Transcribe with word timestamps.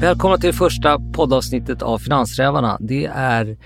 Välkomna 0.00 0.36
till 0.36 0.52
första 0.52 0.98
poddavsnittet 1.12 1.82
av 1.82 1.98
Finansrävarna. 1.98 2.76
Det 2.80 3.06
är 3.14 3.58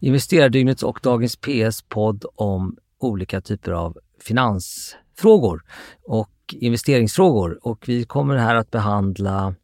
Investerardygnets 0.00 0.82
och 0.82 1.00
Dagens 1.02 1.36
PS 1.36 1.82
podd 1.88 2.24
om 2.34 2.76
olika 2.98 3.40
typer 3.40 3.72
av 3.72 3.98
finansfrågor 4.22 5.62
och 6.04 6.30
investeringsfrågor. 6.50 7.58
Och 7.62 7.84
vi 7.86 8.04
kommer 8.04 8.36
här 8.36 8.54
att 8.54 8.70
behandla 8.70 9.54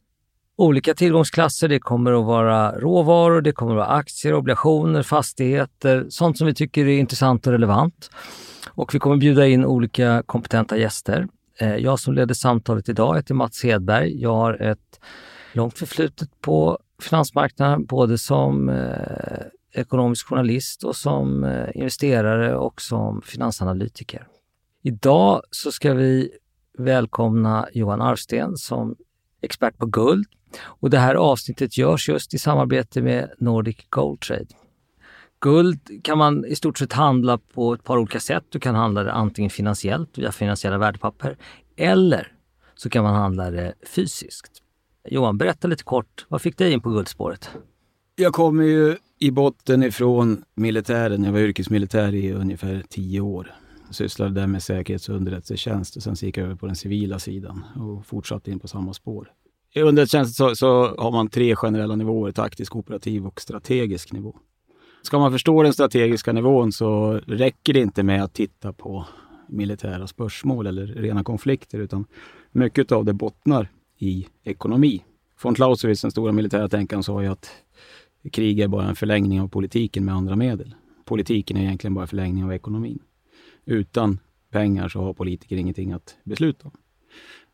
olika 0.56 0.94
tillgångsklasser. 0.94 1.68
Det 1.68 1.78
kommer 1.78 2.12
att 2.12 2.26
vara 2.26 2.78
råvaror, 2.80 3.40
det 3.40 3.52
kommer 3.52 3.72
att 3.72 3.76
vara 3.76 3.96
aktier, 3.98 4.34
obligationer, 4.34 5.02
fastigheter, 5.02 6.06
sånt 6.08 6.38
som 6.38 6.46
vi 6.46 6.54
tycker 6.54 6.86
är 6.86 6.98
intressant 6.98 7.46
och 7.46 7.52
relevant. 7.52 8.10
Och 8.68 8.94
vi 8.94 8.98
kommer 8.98 9.16
bjuda 9.16 9.46
in 9.46 9.64
olika 9.64 10.22
kompetenta 10.26 10.76
gäster. 10.76 11.28
Eh, 11.58 11.76
jag 11.76 11.98
som 11.98 12.14
leder 12.14 12.34
samtalet 12.34 12.88
idag 12.88 13.16
heter 13.16 13.34
Mats 13.34 13.64
Hedberg. 13.64 14.22
Jag 14.22 14.34
har 14.34 14.62
ett 14.62 15.00
långt 15.56 15.78
förflutet 15.78 16.40
på 16.40 16.78
finansmarknaden, 17.00 17.84
både 17.84 18.18
som 18.18 18.68
eh, 18.68 19.42
ekonomisk 19.72 20.26
journalist 20.26 20.84
och 20.84 20.96
som 20.96 21.44
eh, 21.44 21.68
investerare 21.74 22.56
och 22.56 22.82
som 22.82 23.22
finansanalytiker. 23.22 24.26
Idag 24.82 25.42
så 25.50 25.72
ska 25.72 25.94
vi 25.94 26.30
välkomna 26.78 27.68
Johan 27.72 28.00
Arvsten 28.00 28.56
som 28.56 28.96
expert 29.40 29.78
på 29.78 29.86
guld. 29.86 30.26
Och 30.62 30.90
det 30.90 30.98
här 30.98 31.14
avsnittet 31.14 31.78
görs 31.78 32.08
just 32.08 32.34
i 32.34 32.38
samarbete 32.38 33.02
med 33.02 33.30
Nordic 33.38 33.76
Gold 33.90 34.20
Trade. 34.20 34.46
Guld 35.40 36.04
kan 36.04 36.18
man 36.18 36.44
i 36.44 36.56
stort 36.56 36.78
sett 36.78 36.92
handla 36.92 37.38
på 37.38 37.74
ett 37.74 37.84
par 37.84 37.98
olika 37.98 38.20
sätt. 38.20 38.44
Du 38.48 38.60
kan 38.60 38.74
handla 38.74 39.02
det 39.02 39.12
antingen 39.12 39.50
finansiellt 39.50 40.18
via 40.18 40.32
finansiella 40.32 40.78
värdepapper 40.78 41.36
eller 41.76 42.32
så 42.74 42.90
kan 42.90 43.04
man 43.04 43.14
handla 43.14 43.50
det 43.50 43.74
fysiskt. 43.86 44.63
Johan, 45.08 45.38
berätta 45.38 45.68
lite 45.68 45.84
kort. 45.84 46.26
Vad 46.28 46.42
fick 46.42 46.58
dig 46.58 46.72
in 46.72 46.80
på 46.80 46.90
guldspåret? 46.90 47.50
Jag 48.16 48.32
kommer 48.32 48.64
ju 48.64 48.96
i 49.18 49.30
botten 49.30 49.82
ifrån 49.82 50.44
militären. 50.54 51.24
Jag 51.24 51.32
var 51.32 51.38
yrkesmilitär 51.38 52.14
i 52.14 52.32
ungefär 52.32 52.82
tio 52.88 53.20
år. 53.20 53.54
Jag 53.86 53.94
sysslade 53.94 54.40
där 54.40 54.46
med 54.46 54.62
säkerhets 54.62 55.08
och 55.08 55.16
underrättelsetjänst 55.16 55.96
och 55.96 56.02
sen 56.02 56.14
gick 56.14 56.36
jag 56.36 56.44
över 56.44 56.56
på 56.56 56.66
den 56.66 56.76
civila 56.76 57.18
sidan 57.18 57.64
och 57.76 58.06
fortsatte 58.06 58.50
in 58.50 58.60
på 58.60 58.68
samma 58.68 58.94
spår. 58.94 59.32
I 59.74 59.80
underrättelsetjänst 59.80 60.36
så, 60.36 60.56
så 60.56 60.96
har 60.98 61.10
man 61.10 61.28
tre 61.28 61.56
generella 61.56 61.96
nivåer, 61.96 62.32
taktisk, 62.32 62.76
operativ 62.76 63.26
och 63.26 63.40
strategisk 63.40 64.12
nivå. 64.12 64.36
Ska 65.02 65.18
man 65.18 65.32
förstå 65.32 65.62
den 65.62 65.72
strategiska 65.72 66.32
nivån 66.32 66.72
så 66.72 67.12
räcker 67.26 67.72
det 67.72 67.80
inte 67.80 68.02
med 68.02 68.24
att 68.24 68.34
titta 68.34 68.72
på 68.72 69.06
militära 69.48 70.06
spörsmål 70.06 70.66
eller 70.66 70.86
rena 70.86 71.24
konflikter, 71.24 71.78
utan 71.78 72.04
mycket 72.52 72.92
av 72.92 73.04
det 73.04 73.12
bottnar 73.12 73.68
i 73.98 74.26
ekonomi. 74.42 75.04
Von 75.42 75.54
Clausewitz, 75.54 76.02
den 76.02 76.10
stora 76.10 76.32
militära 76.32 76.68
tänkaren, 76.68 77.02
sa 77.02 77.22
ju 77.22 77.28
att 77.28 77.50
krig 78.32 78.60
är 78.60 78.68
bara 78.68 78.88
en 78.88 78.96
förlängning 78.96 79.40
av 79.40 79.48
politiken 79.48 80.04
med 80.04 80.14
andra 80.14 80.36
medel. 80.36 80.74
Politiken 81.04 81.56
är 81.56 81.62
egentligen 81.62 81.94
bara 81.94 82.02
en 82.02 82.08
förlängning 82.08 82.44
av 82.44 82.52
ekonomin. 82.52 82.98
Utan 83.64 84.18
pengar 84.50 84.88
så 84.88 85.00
har 85.00 85.14
politiker 85.14 85.56
ingenting 85.56 85.92
att 85.92 86.16
besluta 86.24 86.68
om. 86.68 86.72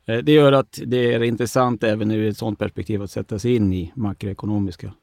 Eh, 0.06 0.18
det 0.18 0.32
gör 0.32 0.52
att 0.52 0.80
det 0.86 1.14
är 1.14 1.22
intressant 1.22 1.84
även 1.84 2.10
ur 2.10 2.28
ett 2.28 2.36
sådant 2.36 2.58
perspektiv 2.58 3.02
att 3.02 3.10
sätta 3.10 3.38
sig 3.38 3.56
in 3.56 3.72
i 3.72 3.92
makroekonomiska 3.94 4.94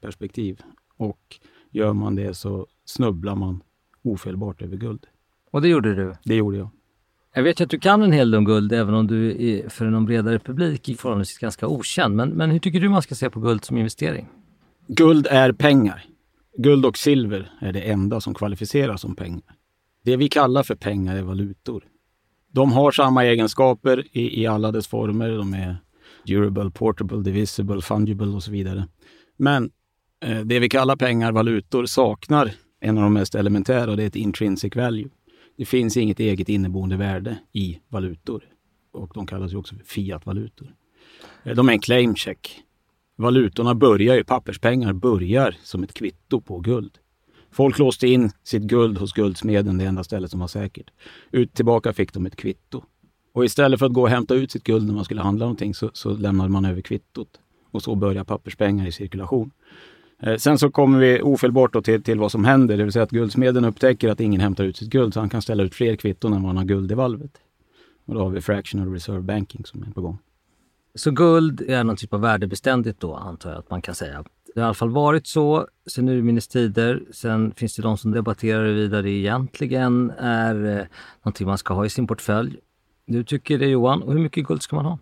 perspektiv. 0.00 0.60
Och 0.96 1.38
gör 1.70 1.92
man 1.92 2.14
det 2.14 2.34
så 2.34 2.66
snubblar 2.84 3.34
man 3.36 3.62
ofelbart 4.02 4.62
över 4.62 4.76
guld. 4.76 5.06
Och 5.50 5.62
det 5.62 5.68
gjorde 5.68 5.94
du? 5.94 6.14
Det 6.24 6.34
gjorde 6.34 6.56
jag. 6.56 6.68
Jag 7.36 7.42
vet 7.42 7.60
ju 7.60 7.64
att 7.64 7.70
du 7.70 7.78
kan 7.78 8.02
en 8.02 8.12
hel 8.12 8.30
del 8.30 8.38
om 8.38 8.44
guld, 8.44 8.72
även 8.72 8.94
om 8.94 9.06
du 9.06 9.46
är 9.48 9.68
för 9.68 9.86
en 9.86 10.04
bredare 10.04 10.38
publik 10.38 10.88
är 10.88 10.94
förhållandevis 10.94 11.38
ganska 11.38 11.66
okänd. 11.66 12.16
Men, 12.16 12.28
men 12.28 12.50
hur 12.50 12.58
tycker 12.58 12.80
du 12.80 12.88
man 12.88 13.02
ska 13.02 13.14
se 13.14 13.30
på 13.30 13.40
guld 13.40 13.64
som 13.64 13.76
investering? 13.76 14.28
Guld 14.86 15.26
är 15.30 15.52
pengar. 15.52 16.04
Guld 16.58 16.86
och 16.86 16.98
silver 16.98 17.50
är 17.60 17.72
det 17.72 17.80
enda 17.80 18.20
som 18.20 18.34
kvalificerar 18.34 18.96
som 18.96 19.16
pengar. 19.16 19.54
Det 20.04 20.16
vi 20.16 20.28
kallar 20.28 20.62
för 20.62 20.74
pengar 20.74 21.16
är 21.16 21.22
valutor. 21.22 21.84
De 22.52 22.72
har 22.72 22.90
samma 22.90 23.24
egenskaper 23.24 24.04
i, 24.12 24.42
i 24.42 24.46
alla 24.46 24.72
dess 24.72 24.86
former. 24.86 25.30
De 25.30 25.54
är 25.54 25.76
durable, 26.26 26.70
portable, 26.70 27.22
divisible, 27.22 27.80
fungible 27.80 28.26
och 28.26 28.42
så 28.42 28.50
vidare. 28.50 28.88
Men 29.36 29.70
eh, 30.24 30.40
det 30.40 30.58
vi 30.58 30.68
kallar 30.68 30.96
pengar, 30.96 31.32
valutor, 31.32 31.86
saknar 31.86 32.52
en 32.80 32.98
av 32.98 33.04
de 33.04 33.12
mest 33.12 33.34
elementära 33.34 33.90
och 33.90 33.96
det 33.96 34.02
är 34.02 34.06
ett 34.06 34.16
intrinsic 34.16 34.76
value. 34.76 35.08
Det 35.56 35.64
finns 35.64 35.96
inget 35.96 36.20
eget 36.20 36.48
inneboende 36.48 36.96
värde 36.96 37.38
i 37.52 37.80
valutor. 37.88 38.44
Och 38.92 39.10
de 39.14 39.26
kallas 39.26 39.52
ju 39.52 39.56
också 39.56 39.74
för 39.76 39.84
fiat-valutor. 39.84 40.74
Eh, 41.42 41.54
de 41.54 41.68
är 41.68 41.72
en 41.72 41.80
claim 41.80 42.16
check. 42.16 42.60
Valutorna 43.16 43.74
börjar 43.74 44.14
ju, 44.14 44.24
papperspengar 44.24 44.92
börjar 44.92 45.56
som 45.62 45.82
ett 45.82 45.94
kvitto 45.94 46.40
på 46.40 46.58
guld. 46.60 46.98
Folk 47.50 47.78
låste 47.78 48.08
in 48.08 48.30
sitt 48.44 48.62
guld 48.62 48.98
hos 48.98 49.12
guldsmeden, 49.12 49.78
det 49.78 49.84
enda 49.84 50.04
stället 50.04 50.30
som 50.30 50.40
var 50.40 50.48
säkert. 50.48 50.90
Ut 51.30 51.54
tillbaka 51.54 51.92
fick 51.92 52.12
de 52.12 52.26
ett 52.26 52.36
kvitto. 52.36 52.82
Och 53.32 53.44
istället 53.44 53.78
för 53.78 53.86
att 53.86 53.92
gå 53.92 54.02
och 54.02 54.08
hämta 54.08 54.34
ut 54.34 54.50
sitt 54.50 54.64
guld 54.64 54.86
när 54.86 54.94
man 54.94 55.04
skulle 55.04 55.22
handla 55.22 55.44
någonting 55.44 55.74
så, 55.74 55.90
så 55.92 56.10
lämnade 56.16 56.50
man 56.50 56.64
över 56.64 56.80
kvittot. 56.80 57.40
Och 57.70 57.82
så 57.82 57.94
börjar 57.94 58.24
papperspengar 58.24 58.86
i 58.86 58.92
cirkulation. 58.92 59.50
Eh, 60.22 60.36
sen 60.36 60.58
så 60.58 60.70
kommer 60.70 60.98
vi 60.98 61.22
ofelbart 61.22 61.84
till, 61.84 62.02
till 62.02 62.18
vad 62.18 62.32
som 62.32 62.44
händer, 62.44 62.76
det 62.76 62.84
vill 62.84 62.92
säga 62.92 63.02
att 63.02 63.10
guldsmeden 63.10 63.64
upptäcker 63.64 64.08
att 64.08 64.20
ingen 64.20 64.40
hämtar 64.40 64.64
ut 64.64 64.76
sitt 64.76 64.90
guld, 64.90 65.14
så 65.14 65.20
han 65.20 65.28
kan 65.28 65.42
ställa 65.42 65.62
ut 65.62 65.74
fler 65.74 65.96
kvitton 65.96 66.32
än 66.32 66.42
vad 66.42 66.48
han 66.48 66.56
har 66.56 66.64
guld 66.64 66.92
i 66.92 66.94
valvet. 66.94 67.30
Och 68.06 68.14
då 68.14 68.20
har 68.20 68.30
vi 68.30 68.40
fractional 68.40 68.92
reserve 68.92 69.20
banking 69.20 69.64
som 69.64 69.82
är 69.82 69.90
på 69.90 70.00
gång. 70.00 70.18
Så 70.94 71.10
guld 71.10 71.60
är 71.60 71.84
någon 71.84 71.96
typ 71.96 72.12
av 72.12 72.20
värdebeständigt 72.20 73.00
då, 73.00 73.14
antar 73.14 73.50
jag 73.50 73.58
att 73.58 73.70
man 73.70 73.82
kan 73.82 73.94
säga. 73.94 74.24
Det 74.54 74.60
har 74.60 74.64
i 74.64 74.66
alla 74.66 74.74
fall 74.74 74.90
varit 74.90 75.26
så 75.26 75.68
sen 75.86 76.08
urminnes 76.08 76.48
tider. 76.48 77.02
Sen 77.10 77.52
finns 77.56 77.76
det 77.76 77.82
de 77.82 77.98
som 77.98 78.10
debatterar 78.10 78.64
huruvida 78.64 79.02
det 79.02 79.10
egentligen 79.10 80.10
är 80.18 80.78
eh, 80.78 80.86
någonting 81.22 81.46
man 81.46 81.58
ska 81.58 81.74
ha 81.74 81.86
i 81.86 81.90
sin 81.90 82.06
portfölj. 82.06 82.56
Du 83.06 83.24
tycker 83.24 83.58
det 83.58 83.66
Johan, 83.66 84.02
och 84.02 84.12
hur 84.12 84.20
mycket 84.20 84.46
guld 84.46 84.62
ska 84.62 84.76
man 84.76 84.84
ha? 84.84 84.98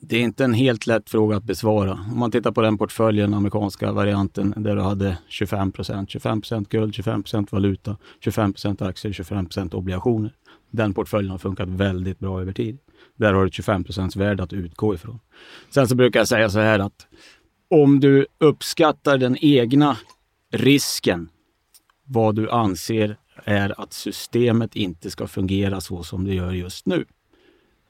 Det 0.00 0.16
är 0.16 0.20
inte 0.20 0.44
en 0.44 0.54
helt 0.54 0.86
lätt 0.86 1.10
fråga 1.10 1.36
att 1.36 1.44
besvara. 1.44 1.92
Om 1.92 2.18
man 2.18 2.30
tittar 2.30 2.52
på 2.52 2.62
den 2.62 2.78
portföljen, 2.78 3.34
amerikanska 3.34 3.92
varianten, 3.92 4.54
där 4.56 4.76
du 4.76 4.82
hade 4.82 5.18
25 5.28 5.72
procent. 5.72 6.10
25 6.10 6.40
procent 6.40 6.68
guld, 6.68 6.94
25 6.94 7.22
procent 7.22 7.52
valuta, 7.52 7.96
25 8.20 8.52
procent 8.52 8.82
aktier, 8.82 9.12
25 9.12 9.46
procent 9.46 9.74
obligationer. 9.74 10.32
Den 10.70 10.94
portföljen 10.94 11.30
har 11.30 11.38
funkat 11.38 11.68
väldigt 11.68 12.18
bra 12.18 12.40
över 12.40 12.52
tid. 12.52 12.78
Där 13.16 13.32
har 13.32 13.40
du 13.40 13.46
ett 13.46 13.54
25 13.54 13.84
procents 13.84 14.16
värde 14.16 14.42
att 14.42 14.52
utgå 14.52 14.94
ifrån. 14.94 15.18
Sen 15.70 15.88
så 15.88 15.94
brukar 15.94 16.20
jag 16.20 16.28
säga 16.28 16.50
så 16.50 16.58
här 16.58 16.78
att 16.78 17.06
om 17.70 18.00
du 18.00 18.26
uppskattar 18.38 19.18
den 19.18 19.36
egna 19.40 19.96
risken, 20.52 21.28
vad 22.04 22.34
du 22.34 22.50
anser 22.50 23.16
är 23.44 23.80
att 23.80 23.92
systemet 23.92 24.76
inte 24.76 25.10
ska 25.10 25.26
fungera 25.26 25.80
så 25.80 26.02
som 26.02 26.24
det 26.24 26.34
gör 26.34 26.52
just 26.52 26.86
nu. 26.86 27.04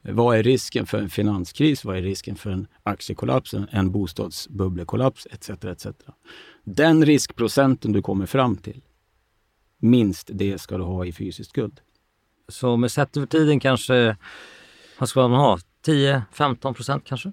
Vad 0.09 0.37
är 0.37 0.43
risken 0.43 0.85
för 0.85 0.97
en 0.97 1.09
finanskris? 1.09 1.85
Vad 1.85 1.97
är 1.97 2.01
risken 2.01 2.35
för 2.35 2.51
en 2.51 2.67
aktiekollaps, 2.83 3.53
en 3.71 3.91
bostadsbubblekollaps 3.91 5.27
etc. 5.31 5.49
etc. 5.49 5.87
Den 6.63 7.05
riskprocenten 7.05 7.91
du 7.91 8.01
kommer 8.01 8.25
fram 8.25 8.57
till, 8.57 8.81
minst 9.79 10.29
det 10.33 10.61
ska 10.61 10.77
du 10.77 10.83
ha 10.83 11.05
i 11.05 11.11
fysiskt 11.11 11.53
guld. 11.53 11.79
Så 12.47 12.77
med 12.77 12.91
sett 12.91 13.17
över 13.17 13.27
tiden 13.27 13.59
kanske, 13.59 14.17
vad 14.99 15.09
ska 15.09 15.27
man 15.27 15.39
ha? 15.39 15.59
10-15 15.85 16.73
procent 16.73 17.03
kanske? 17.05 17.31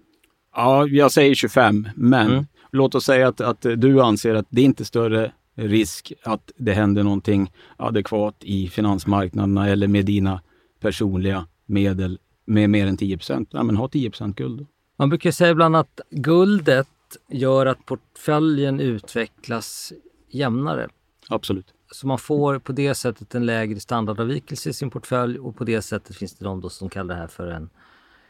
Ja, 0.55 0.87
jag 0.87 1.13
säger 1.13 1.35
25, 1.35 1.89
men 1.95 2.31
mm. 2.31 2.47
låt 2.73 2.95
oss 2.95 3.05
säga 3.05 3.29
att, 3.29 3.41
att 3.41 3.61
du 3.61 4.01
anser 4.01 4.35
att 4.35 4.47
det 4.51 4.63
inte 4.63 4.83
är 4.83 4.85
större 4.85 5.33
risk 5.55 6.13
att 6.23 6.53
det 6.57 6.73
händer 6.73 7.03
någonting 7.03 7.53
adekvat 7.77 8.37
i 8.41 8.69
finansmarknaderna 8.69 9.69
eller 9.69 9.89
med 9.89 10.05
dina 10.05 10.43
personliga 10.81 11.47
medel 11.67 12.19
med 12.45 12.71
mer 12.71 12.87
än 12.87 12.97
10 12.97 13.17
procent. 13.17 13.49
Ja, 13.53 13.63
men 13.63 13.77
ha 13.77 13.89
10 13.89 14.11
procent 14.11 14.37
guld. 14.37 14.67
Man 14.97 15.09
brukar 15.09 15.31
säga 15.31 15.51
ibland 15.51 15.77
att 15.77 16.01
guldet 16.11 16.89
gör 17.29 17.67
att 17.67 17.87
portföljen 17.87 18.81
utvecklas 18.81 19.93
jämnare. 20.31 20.89
Absolut. 21.29 21.67
Så 21.91 22.07
man 22.07 22.19
får 22.19 22.59
på 22.59 22.73
det 22.73 22.95
sättet 22.95 23.35
en 23.35 23.47
lägre 23.47 23.81
standardavvikelse 23.81 24.71
i 24.71 24.73
sin 24.73 24.91
portfölj 24.91 25.39
och 25.39 25.57
på 25.57 25.65
det 25.65 25.83
sättet 25.83 26.17
finns 26.17 26.35
det 26.35 26.45
de 26.45 26.61
då 26.61 26.69
som 26.69 26.89
kallar 26.89 27.15
det 27.15 27.21
här 27.21 27.29
för 27.29 27.47
en, 27.47 27.71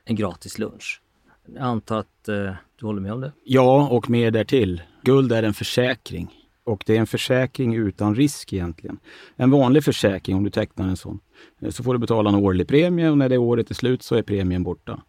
en 0.05 0.17
gratis 0.17 0.59
lunch. 0.59 1.03
Jag 1.47 1.63
antar 1.63 1.99
att 1.99 2.29
eh, 2.29 2.53
du 2.77 2.87
håller 2.87 3.01
med 3.01 3.13
om 3.13 3.21
det? 3.21 3.33
Ja, 3.45 3.89
och 3.89 4.11
mer 4.11 4.31
därtill. 4.31 4.83
Guld 5.03 5.33
är 5.33 5.43
en 5.43 5.55
försäkring. 5.55 6.44
Och 6.65 6.83
det 6.87 6.97
är 6.97 7.01
en 7.01 7.07
försäkring 7.07 7.75
utan 7.75 8.15
risk 8.15 8.53
egentligen. 8.53 8.99
En 9.37 9.51
vanlig 9.51 9.85
försäkring, 9.85 10.37
om 10.37 10.45
du 10.45 10.51
tecknar 10.51 10.89
en 10.89 10.97
sån, 10.97 11.21
eh, 11.61 11.71
så 11.71 11.83
får 11.83 11.93
du 11.93 11.99
betala 11.99 12.29
en 12.31 12.37
årlig 12.37 12.69
premie 12.69 13.11
och 13.11 13.19
när 13.19 13.29
det 13.29 13.39
året 13.39 13.71
är 13.71 13.75
slut 13.75 14.03
så 14.03 14.15
är 14.15 14.23
premien 14.23 14.63
borta. 14.63 15.03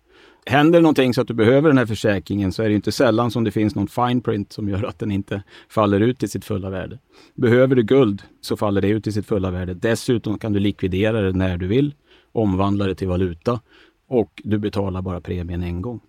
Händer 0.45 0.81
någonting 0.81 1.13
så 1.13 1.21
att 1.21 1.27
du 1.27 1.33
behöver 1.33 1.69
den 1.69 1.77
här 1.77 1.85
försäkringen 1.85 2.51
så 2.51 2.63
är 2.63 2.69
det 2.69 2.75
inte 2.75 2.91
sällan 2.91 3.31
som 3.31 3.43
det 3.43 3.51
finns 3.51 3.75
någon 3.75 3.87
fine 3.87 4.21
print 4.21 4.53
som 4.53 4.69
gör 4.69 4.83
att 4.83 4.99
den 4.99 5.11
inte 5.11 5.43
faller 5.69 5.99
ut 5.99 6.23
i 6.23 6.27
sitt 6.27 6.45
fulla 6.45 6.69
värde. 6.69 6.99
Behöver 7.33 7.75
du 7.75 7.83
guld 7.83 8.21
så 8.41 8.57
faller 8.57 8.81
det 8.81 8.87
ut 8.87 9.07
i 9.07 9.11
sitt 9.11 9.25
fulla 9.25 9.51
värde. 9.51 9.73
Dessutom 9.73 10.37
kan 10.37 10.53
du 10.53 10.59
likvidera 10.59 11.21
det 11.21 11.31
när 11.31 11.57
du 11.57 11.67
vill, 11.67 11.93
omvandla 12.31 12.85
det 12.85 12.95
till 12.95 13.07
valuta 13.07 13.59
och 14.07 14.41
du 14.43 14.57
betalar 14.57 15.01
bara 15.01 15.21
premien 15.21 15.63
en 15.63 15.81
gång. 15.81 15.99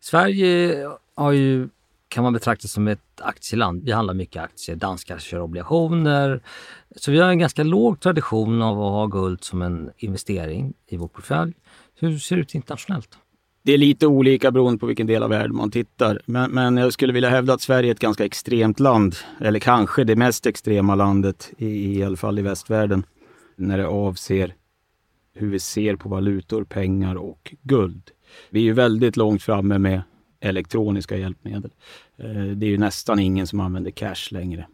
Sverige 0.00 0.76
har 1.14 1.32
ju 1.32 1.68
kan 2.12 2.24
man 2.24 2.32
betrakta 2.32 2.68
som 2.68 2.88
ett 2.88 3.20
aktieland. 3.20 3.84
Vi 3.84 3.92
handlar 3.92 4.14
mycket 4.14 4.42
aktier, 4.42 4.76
danskar 4.76 5.18
kör 5.18 5.40
obligationer. 5.40 6.42
Så 6.96 7.12
vi 7.12 7.18
har 7.18 7.28
en 7.28 7.38
ganska 7.38 7.62
låg 7.62 8.00
tradition 8.00 8.62
av 8.62 8.82
att 8.82 8.92
ha 8.92 9.06
guld 9.06 9.44
som 9.44 9.62
en 9.62 9.90
investering 9.96 10.74
i 10.88 10.96
vår 10.96 11.08
portfölj. 11.08 11.52
Hur 12.00 12.18
ser 12.18 12.36
det 12.36 12.42
ut 12.42 12.54
internationellt? 12.54 13.08
Det 13.62 13.72
är 13.72 13.78
lite 13.78 14.06
olika 14.06 14.50
beroende 14.50 14.78
på 14.78 14.86
vilken 14.86 15.06
del 15.06 15.22
av 15.22 15.30
världen 15.30 15.56
man 15.56 15.70
tittar. 15.70 16.20
Men, 16.26 16.50
men, 16.50 16.76
jag 16.76 16.92
skulle 16.92 17.12
vilja 17.12 17.30
hävda 17.30 17.52
att 17.52 17.60
Sverige 17.60 17.90
är 17.90 17.92
ett 17.92 17.98
ganska 17.98 18.24
extremt 18.24 18.80
land. 18.80 19.16
Eller 19.40 19.58
kanske 19.58 20.04
det 20.04 20.16
mest 20.16 20.46
extrema 20.46 20.94
landet, 20.94 21.52
i, 21.58 21.98
i 21.98 22.04
alla 22.04 22.16
fall 22.16 22.38
i 22.38 22.42
västvärlden, 22.42 23.04
när 23.56 23.78
det 23.78 23.86
avser 23.86 24.54
hur 25.34 25.50
vi 25.50 25.58
ser 25.58 25.96
på 25.96 26.08
valutor, 26.08 26.64
pengar 26.64 27.14
och 27.14 27.54
guld. 27.62 28.10
Vi 28.50 28.60
är 28.60 28.64
ju 28.64 28.72
väldigt 28.72 29.16
långt 29.16 29.42
framme 29.42 29.78
med 29.78 30.02
elektroniska 30.42 31.16
hjälpmedel. 31.16 31.70
Eh, 32.16 32.44
det 32.44 32.66
är 32.66 32.70
ju 32.70 32.78
nästan 32.78 33.18
ingen 33.18 33.46
som 33.46 33.60
använder 33.60 33.90
cash 33.90 34.28
längre. 34.30 34.66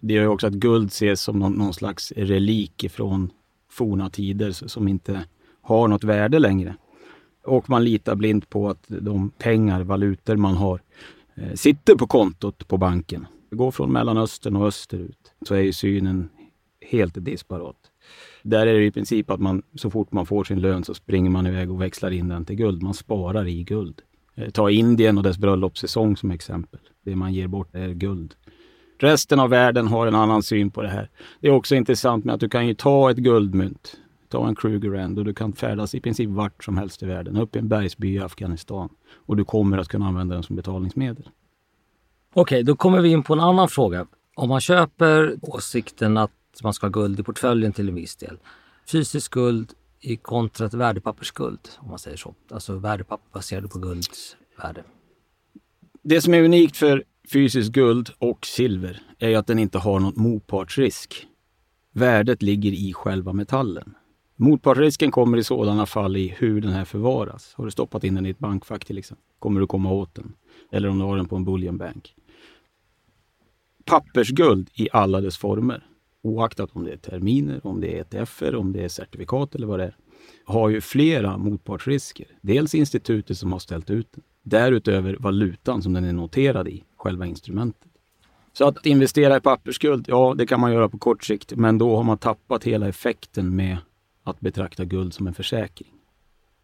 Det 0.00 0.14
gör 0.14 0.22
ju 0.22 0.28
också 0.28 0.46
att 0.46 0.52
guld 0.52 0.86
ses 0.88 1.20
som 1.20 1.38
någon, 1.38 1.52
någon 1.52 1.74
slags 1.74 2.12
relik 2.16 2.86
från 2.90 3.30
forna 3.70 4.10
tider 4.10 4.52
som 4.52 4.88
inte 4.88 5.24
har 5.62 5.88
något 5.88 6.04
värde 6.04 6.38
längre. 6.38 6.76
Och 7.44 7.70
man 7.70 7.84
litar 7.84 8.14
blint 8.14 8.50
på 8.50 8.68
att 8.68 8.84
de 8.88 9.30
pengar, 9.30 9.82
valutor 9.82 10.36
man 10.36 10.54
har, 10.54 10.80
eh, 11.34 11.54
sitter 11.54 11.94
på 11.94 12.06
kontot 12.06 12.68
på 12.68 12.76
banken. 12.76 13.26
Det 13.50 13.56
går 13.56 13.70
från 13.70 13.92
Mellanöstern 13.92 14.56
och 14.56 14.66
österut. 14.66 15.32
Så 15.46 15.54
är 15.54 15.60
ju 15.60 15.72
synen 15.72 16.28
helt 16.80 17.24
disparat. 17.24 17.76
Där 18.42 18.66
är 18.66 18.74
det 18.74 18.84
i 18.84 18.90
princip 18.90 19.30
att 19.30 19.40
man 19.40 19.62
så 19.74 19.90
fort 19.90 20.12
man 20.12 20.26
får 20.26 20.44
sin 20.44 20.60
lön 20.60 20.84
så 20.84 20.94
springer 20.94 21.30
man 21.30 21.46
iväg 21.46 21.70
och 21.70 21.82
växlar 21.82 22.10
in 22.10 22.28
den 22.28 22.44
till 22.44 22.56
guld. 22.56 22.82
Man 22.82 22.94
sparar 22.94 23.48
i 23.48 23.62
guld. 23.62 24.02
Eh, 24.36 24.50
ta 24.50 24.70
Indien 24.70 25.18
och 25.18 25.24
dess 25.24 25.38
bröllopssäsong 25.38 26.16
som 26.16 26.30
exempel. 26.30 26.80
Det 27.04 27.16
man 27.16 27.34
ger 27.34 27.46
bort 27.46 27.74
är 27.74 27.88
guld. 27.88 28.34
Resten 28.98 29.40
av 29.40 29.50
världen 29.50 29.88
har 29.88 30.06
en 30.06 30.14
annan 30.14 30.42
syn 30.42 30.70
på 30.70 30.82
det 30.82 30.88
här. 30.88 31.10
Det 31.40 31.48
är 31.48 31.52
också 31.52 31.74
intressant 31.74 32.24
med 32.24 32.34
att 32.34 32.40
du 32.40 32.48
kan 32.48 32.66
ju 32.66 32.74
ta 32.74 33.10
ett 33.10 33.16
guldmynt, 33.16 33.96
ta 34.28 34.48
en 34.48 34.54
Krugerrand 34.54 35.18
och 35.18 35.24
du 35.24 35.34
kan 35.34 35.52
färdas 35.52 35.94
i 35.94 36.00
princip 36.00 36.30
vart 36.30 36.64
som 36.64 36.76
helst 36.76 37.02
i 37.02 37.06
världen, 37.06 37.36
upp 37.36 37.56
i 37.56 37.58
en 37.58 37.68
bergsby 37.68 38.14
i 38.14 38.18
Afghanistan 38.18 38.88
och 39.14 39.36
du 39.36 39.44
kommer 39.44 39.78
att 39.78 39.88
kunna 39.88 40.06
använda 40.06 40.34
den 40.34 40.42
som 40.42 40.56
betalningsmedel. 40.56 41.28
Okej, 42.34 42.62
då 42.62 42.76
kommer 42.76 43.00
vi 43.00 43.08
in 43.08 43.22
på 43.22 43.32
en 43.32 43.40
annan 43.40 43.68
fråga. 43.68 44.06
Om 44.34 44.48
man 44.48 44.60
köper 44.60 45.36
åsikten 45.42 46.16
att 46.16 46.32
man 46.62 46.74
ska 46.74 46.86
ha 46.86 46.90
guld 46.90 47.20
i 47.20 47.22
portföljen 47.22 47.72
till 47.72 47.88
en 47.88 47.94
viss 47.94 48.16
del. 48.16 48.38
fysiskt 48.86 49.28
guld 49.28 49.72
i 50.06 50.16
kontra 50.16 50.68
till 50.68 50.78
värdepappersguld, 50.78 51.68
om 51.78 51.90
man 51.90 51.98
säger 51.98 52.16
så. 52.16 52.34
Alltså 52.50 52.76
värdepapper 52.76 53.32
baserade 53.32 53.68
på 53.68 53.78
gulds 53.78 54.36
värde. 54.62 54.84
Det 56.02 56.20
som 56.20 56.34
är 56.34 56.42
unikt 56.42 56.76
för 56.76 57.04
fysiskt 57.32 57.72
guld 57.72 58.10
och 58.18 58.46
silver 58.46 59.02
är 59.18 59.36
att 59.36 59.46
den 59.46 59.58
inte 59.58 59.78
har 59.78 60.00
någon 60.00 60.12
motpartsrisk. 60.16 61.26
Värdet 61.92 62.42
ligger 62.42 62.72
i 62.72 62.92
själva 62.92 63.32
metallen. 63.32 63.94
Motpartsrisken 64.36 65.10
kommer 65.10 65.38
i 65.38 65.44
sådana 65.44 65.86
fall 65.86 66.16
i 66.16 66.28
hur 66.38 66.60
den 66.60 66.72
här 66.72 66.84
förvaras. 66.84 67.54
Har 67.54 67.64
du 67.64 67.70
stoppat 67.70 68.04
in 68.04 68.14
den 68.14 68.26
i 68.26 68.30
ett 68.30 68.38
bankfack 68.38 68.84
till 68.84 68.98
exempel, 68.98 69.24
kommer 69.38 69.60
du 69.60 69.66
komma 69.66 69.92
åt 69.92 70.14
den. 70.14 70.32
Eller 70.72 70.88
om 70.88 70.98
du 70.98 71.04
har 71.04 71.16
den 71.16 71.28
på 71.28 71.36
en 71.36 71.44
bullionbank. 71.44 72.14
Pappersguld 73.84 74.70
i 74.74 74.88
alla 74.92 75.20
dess 75.20 75.36
former 75.38 75.86
oaktat 76.26 76.70
om 76.72 76.84
det 76.84 76.92
är 76.92 76.96
terminer, 76.96 77.66
om 77.66 77.80
det 77.80 77.98
är 77.98 78.00
ETFer, 78.00 78.54
om 78.54 78.72
det 78.72 78.84
är 78.84 78.88
certifikat 78.88 79.54
eller 79.54 79.66
vad 79.66 79.78
det 79.78 79.84
är, 79.84 79.96
har 80.44 80.68
ju 80.68 80.80
flera 80.80 81.36
motpartsrisker. 81.38 82.26
Dels 82.40 82.74
institutet 82.74 83.38
som 83.38 83.52
har 83.52 83.58
ställt 83.58 83.90
ut 83.90 84.08
den. 84.12 84.24
Därutöver 84.42 85.16
valutan 85.20 85.82
som 85.82 85.92
den 85.92 86.04
är 86.04 86.12
noterad 86.12 86.68
i, 86.68 86.84
själva 86.96 87.26
instrumentet. 87.26 87.88
Så 88.52 88.68
att 88.68 88.86
investera 88.86 89.36
i 89.36 89.40
pappersguld, 89.40 90.04
ja 90.08 90.34
det 90.38 90.46
kan 90.46 90.60
man 90.60 90.72
göra 90.72 90.88
på 90.88 90.98
kort 90.98 91.24
sikt, 91.24 91.52
men 91.56 91.78
då 91.78 91.96
har 91.96 92.02
man 92.02 92.18
tappat 92.18 92.64
hela 92.64 92.88
effekten 92.88 93.56
med 93.56 93.78
att 94.22 94.40
betrakta 94.40 94.84
guld 94.84 95.14
som 95.14 95.26
en 95.26 95.34
försäkring. 95.34 95.92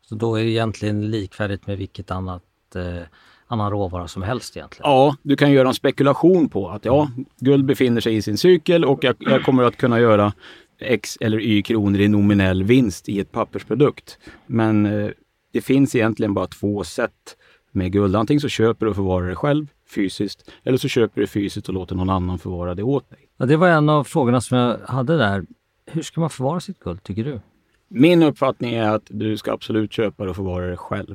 Så 0.03 0.14
då 0.14 0.37
är 0.37 0.44
det 0.44 0.50
egentligen 0.50 1.11
likvärdigt 1.11 1.67
med 1.67 1.79
vilket 1.79 2.11
annat 2.11 2.43
eh, 2.75 3.03
annan 3.52 3.70
råvara 3.70 4.08
som 4.08 4.22
helst 4.22 4.56
egentligen? 4.56 4.90
Ja, 4.90 5.16
du 5.22 5.37
kan 5.37 5.52
göra 5.52 5.69
en 5.69 5.75
spekulation 5.75 6.49
på 6.49 6.70
att 6.70 6.84
ja, 6.84 7.10
guld 7.40 7.64
befinner 7.64 8.00
sig 8.00 8.16
i 8.16 8.22
sin 8.22 8.38
cykel 8.38 8.84
och 8.84 9.04
jag, 9.04 9.16
jag 9.19 9.43
kommer 9.43 9.62
att 9.62 9.76
kunna 9.76 10.00
göra 10.00 10.32
X 10.78 11.19
eller 11.20 11.40
Y 11.40 11.62
kronor 11.62 12.00
i 12.00 12.08
nominell 12.08 12.62
vinst 12.62 13.08
i 13.08 13.20
ett 13.20 13.32
pappersprodukt. 13.32 14.19
Men 14.46 14.87
eh, 14.87 15.10
det 15.52 15.60
finns 15.60 15.94
egentligen 15.94 16.34
bara 16.34 16.46
två 16.46 16.84
sätt 16.84 17.37
med 17.72 17.93
guld. 17.93 18.16
Antingen 18.16 18.40
så 18.40 18.49
köper 18.49 18.87
du 18.87 18.90
och 18.90 18.96
förvarar 18.96 19.28
det 19.28 19.37
själv 19.37 19.66
fysiskt 19.94 20.50
eller 20.64 20.78
så 20.78 20.88
köper 20.88 21.20
du 21.20 21.26
fysiskt 21.26 21.69
och 21.69 21.75
låter 21.75 21.94
någon 21.94 22.10
annan 22.10 22.38
förvara 22.38 22.75
det 22.75 22.82
åt 22.82 23.10
dig. 23.10 23.19
Ja, 23.37 23.46
det 23.46 23.56
var 23.56 23.69
en 23.69 23.88
av 23.88 24.04
frågorna 24.04 24.40
som 24.40 24.58
jag 24.58 24.78
hade 24.78 25.16
där. 25.16 25.44
Hur 25.87 26.02
ska 26.02 26.20
man 26.20 26.31
förvara 26.31 26.60
sitt 26.60 26.78
guld 26.78 27.02
tycker 27.02 27.25
du? 27.25 27.40
Min 27.88 28.22
uppfattning 28.22 28.75
är 28.75 28.88
att 28.88 29.02
du 29.08 29.37
ska 29.37 29.52
absolut 29.52 29.93
köpa 29.93 30.28
och 30.28 30.37
förvara 30.37 30.66
det 30.66 30.76
själv. 30.76 31.14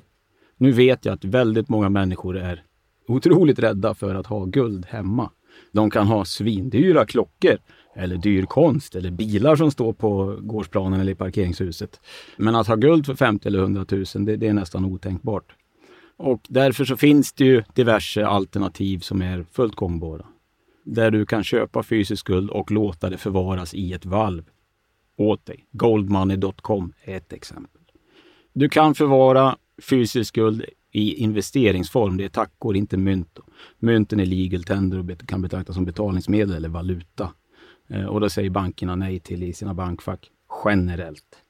Nu 0.58 0.72
vet 0.72 1.06
jag 1.06 1.14
att 1.14 1.26
väldigt 1.26 1.70
många 1.70 1.90
människor 1.90 2.38
är 2.38 2.64
otroligt 3.08 3.60
rädda 3.60 3.94
för 3.94 4.16
att 4.16 4.28
ha 4.28 4.46
guld 4.46 4.86
hemma. 4.86 5.32
De 5.72 5.90
kan 5.90 6.08
ha 6.08 6.26
svindyra 6.26 7.06
klockor 7.06 7.58
eller 7.96 8.18
dyr 8.18 8.46
konst 8.46 8.96
eller 8.96 9.12
bilar 9.12 9.56
som 9.56 9.72
står 9.72 9.94
på 9.94 10.38
gårdsplanen 10.42 11.00
eller 11.00 11.12
i 11.12 11.16
parkeringshuset. 11.16 12.00
Men 12.38 12.56
att 12.56 12.68
ha 12.68 12.76
guld 12.76 13.06
för 13.06 13.16
50 13.16 13.48
eller 13.48 13.60
100 13.60 13.86
000, 13.92 14.06
det, 14.26 14.36
det 14.36 14.48
är 14.48 14.54
nästan 14.54 14.86
otänkbart. 14.86 15.56
Och 16.18 16.42
därför 16.50 16.86
så 16.86 16.98
finns 16.98 17.34
det 17.34 17.46
ju 17.46 17.64
diverse 17.74 18.26
alternativ 18.26 19.00
som 19.00 19.22
är 19.22 19.46
fullt 19.52 19.76
gångbara. 19.76 20.26
Där 20.84 21.12
du 21.12 21.26
kan 21.26 21.44
köpa 21.44 21.84
fysiskt 21.84 22.24
guld 22.24 22.50
och 22.50 22.72
låta 22.72 23.10
det 23.10 23.18
förvaras 23.18 23.74
i 23.74 23.94
ett 23.94 24.06
valv 24.06 24.44
åt 25.18 25.46
dig. 25.46 25.66
Goldmoney.com 25.72 26.94
är 27.04 27.18
ett 27.18 27.34
exempel. 27.34 27.82
Du 28.54 28.70
kan 28.70 28.96
förvara 28.96 29.58
fysisk 29.82 30.36
guld 30.36 30.64
i 30.92 31.14
investeringsform. 31.14 32.18
Det 32.18 32.26
är 32.26 32.30
tackor, 32.30 32.76
inte 32.76 32.98
mynt. 32.98 33.40
Mynten 33.80 34.20
är 34.20 34.26
legal 34.26 34.64
tender 34.64 35.00
och 35.00 35.28
kan 35.28 35.42
betraktas 35.42 35.76
som 35.76 35.86
betalningsmedel 35.86 36.56
eller 36.56 36.70
valuta. 36.70 37.34
Eh, 37.90 38.06
och 38.06 38.22
det 38.22 38.30
säger 38.30 38.50
bankerna 38.50 38.96
nej 38.96 39.20
till 39.20 39.44
i 39.44 39.54
sina 39.54 39.74
bankfack 39.74 40.32
generellt. 40.66 41.44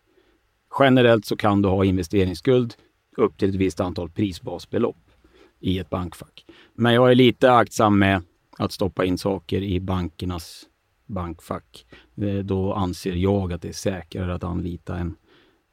Generellt 0.80 1.26
så 1.26 1.36
kan 1.36 1.62
du 1.62 1.70
ha 1.70 1.86
investeringsskuld 1.86 2.74
upp 3.18 3.38
till 3.38 3.50
ett 3.50 3.56
visst 3.56 3.80
antal 3.80 4.10
prisbasbelopp 4.10 5.12
i 5.60 5.80
ett 5.80 5.90
bankfack. 5.90 6.46
Men 6.74 6.94
jag 6.94 7.12
är 7.12 7.16
lite 7.16 7.52
aktsam 7.52 8.00
med 8.00 8.22
att 8.58 8.72
stoppa 8.72 9.06
in 9.06 9.18
saker 9.18 9.62
i 9.62 9.80
bankernas 9.80 10.66
bankfack. 11.06 11.86
Eh, 12.22 12.36
då 12.36 12.74
anser 12.74 13.14
jag 13.14 13.54
att 13.54 13.62
det 13.62 13.68
är 13.68 13.74
säkrare 13.74 14.36
att 14.36 14.44
anlita 14.44 14.98
en 14.98 15.16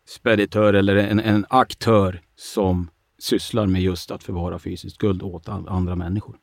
speditör 0.06 0.75
eller 0.75 0.96
en, 0.96 1.20
en 1.20 1.46
aktör 1.49 2.20
som 2.37 2.90
sysslar 3.18 3.66
med 3.66 3.82
just 3.82 4.11
att 4.11 4.23
förvara 4.23 4.58
fysiskt 4.58 4.99
guld 4.99 5.23
åt 5.23 5.49
andra 5.49 5.96
människor. 5.96 6.37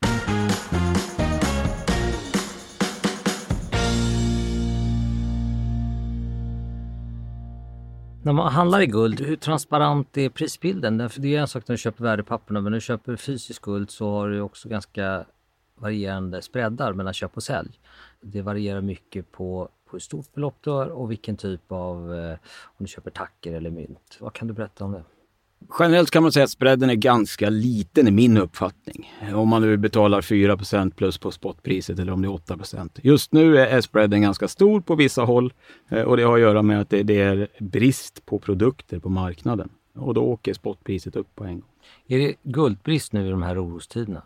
När 8.24 8.32
man 8.32 8.52
handlar 8.52 8.80
i 8.80 8.86
guld, 8.86 9.20
hur 9.20 9.36
transparent 9.36 10.16
är 10.16 10.28
prisbilden? 10.28 11.10
För 11.10 11.20
det 11.20 11.36
är 11.36 11.40
en 11.40 11.48
sak 11.48 11.68
när 11.68 11.74
du 11.74 11.78
köper 11.78 12.04
värdepapperna, 12.04 12.60
men 12.60 12.72
när 12.72 12.76
du 12.76 12.80
köper 12.80 13.16
fysiskt 13.16 13.60
guld 13.60 13.90
så 13.90 14.10
har 14.10 14.28
du 14.28 14.40
också 14.40 14.68
ganska 14.68 15.24
varierande 15.74 16.42
spreadar 16.42 16.92
mellan 16.92 17.14
köp 17.14 17.36
och 17.36 17.42
sälj. 17.42 17.80
Det 18.20 18.42
varierar 18.42 18.80
mycket 18.80 19.32
på 19.32 19.68
på 19.92 19.96
hur 19.96 20.00
stort 20.00 20.34
belopp 20.34 20.56
du 20.60 20.70
har 20.70 20.86
och 20.86 21.10
vilken 21.10 21.36
typ 21.36 21.72
av, 21.72 22.14
eh, 22.14 22.32
om 22.64 22.76
du 22.78 22.86
köper 22.86 23.10
tacker 23.10 23.52
eller 23.52 23.70
mynt. 23.70 24.16
Vad 24.20 24.32
kan 24.32 24.48
du 24.48 24.54
berätta 24.54 24.84
om 24.84 24.92
det? 24.92 25.04
Generellt 25.78 26.10
kan 26.10 26.22
man 26.22 26.32
säga 26.32 26.44
att 26.44 26.50
spreaden 26.50 26.90
är 26.90 26.94
ganska 26.94 27.50
liten 27.50 28.08
i 28.08 28.10
min 28.10 28.36
uppfattning. 28.36 29.12
Om 29.34 29.48
man 29.48 29.62
nu 29.62 29.76
betalar 29.76 30.20
4% 30.20 30.96
plus 30.96 31.18
på 31.18 31.30
spotpriset 31.30 31.98
eller 31.98 32.12
om 32.12 32.22
det 32.22 32.28
är 32.28 32.32
8% 32.32 33.00
Just 33.02 33.32
nu 33.32 33.58
är 33.58 33.80
spreaden 33.80 34.22
ganska 34.22 34.48
stor 34.48 34.80
på 34.80 34.94
vissa 34.94 35.22
håll 35.22 35.52
eh, 35.88 36.02
och 36.02 36.16
det 36.16 36.22
har 36.22 36.34
att 36.34 36.40
göra 36.40 36.62
med 36.62 36.80
att 36.80 36.90
det 36.90 37.20
är 37.20 37.48
brist 37.58 38.26
på 38.26 38.38
produkter 38.38 38.98
på 38.98 39.08
marknaden. 39.08 39.68
Och 39.94 40.14
då 40.14 40.22
åker 40.22 40.54
spotpriset 40.54 41.16
upp 41.16 41.34
på 41.34 41.44
en 41.44 41.60
gång. 41.60 41.70
Är 42.06 42.18
det 42.18 42.34
guldbrist 42.42 43.12
nu 43.12 43.26
i 43.26 43.30
de 43.30 43.42
här 43.42 43.64
orostiderna? 43.64 44.22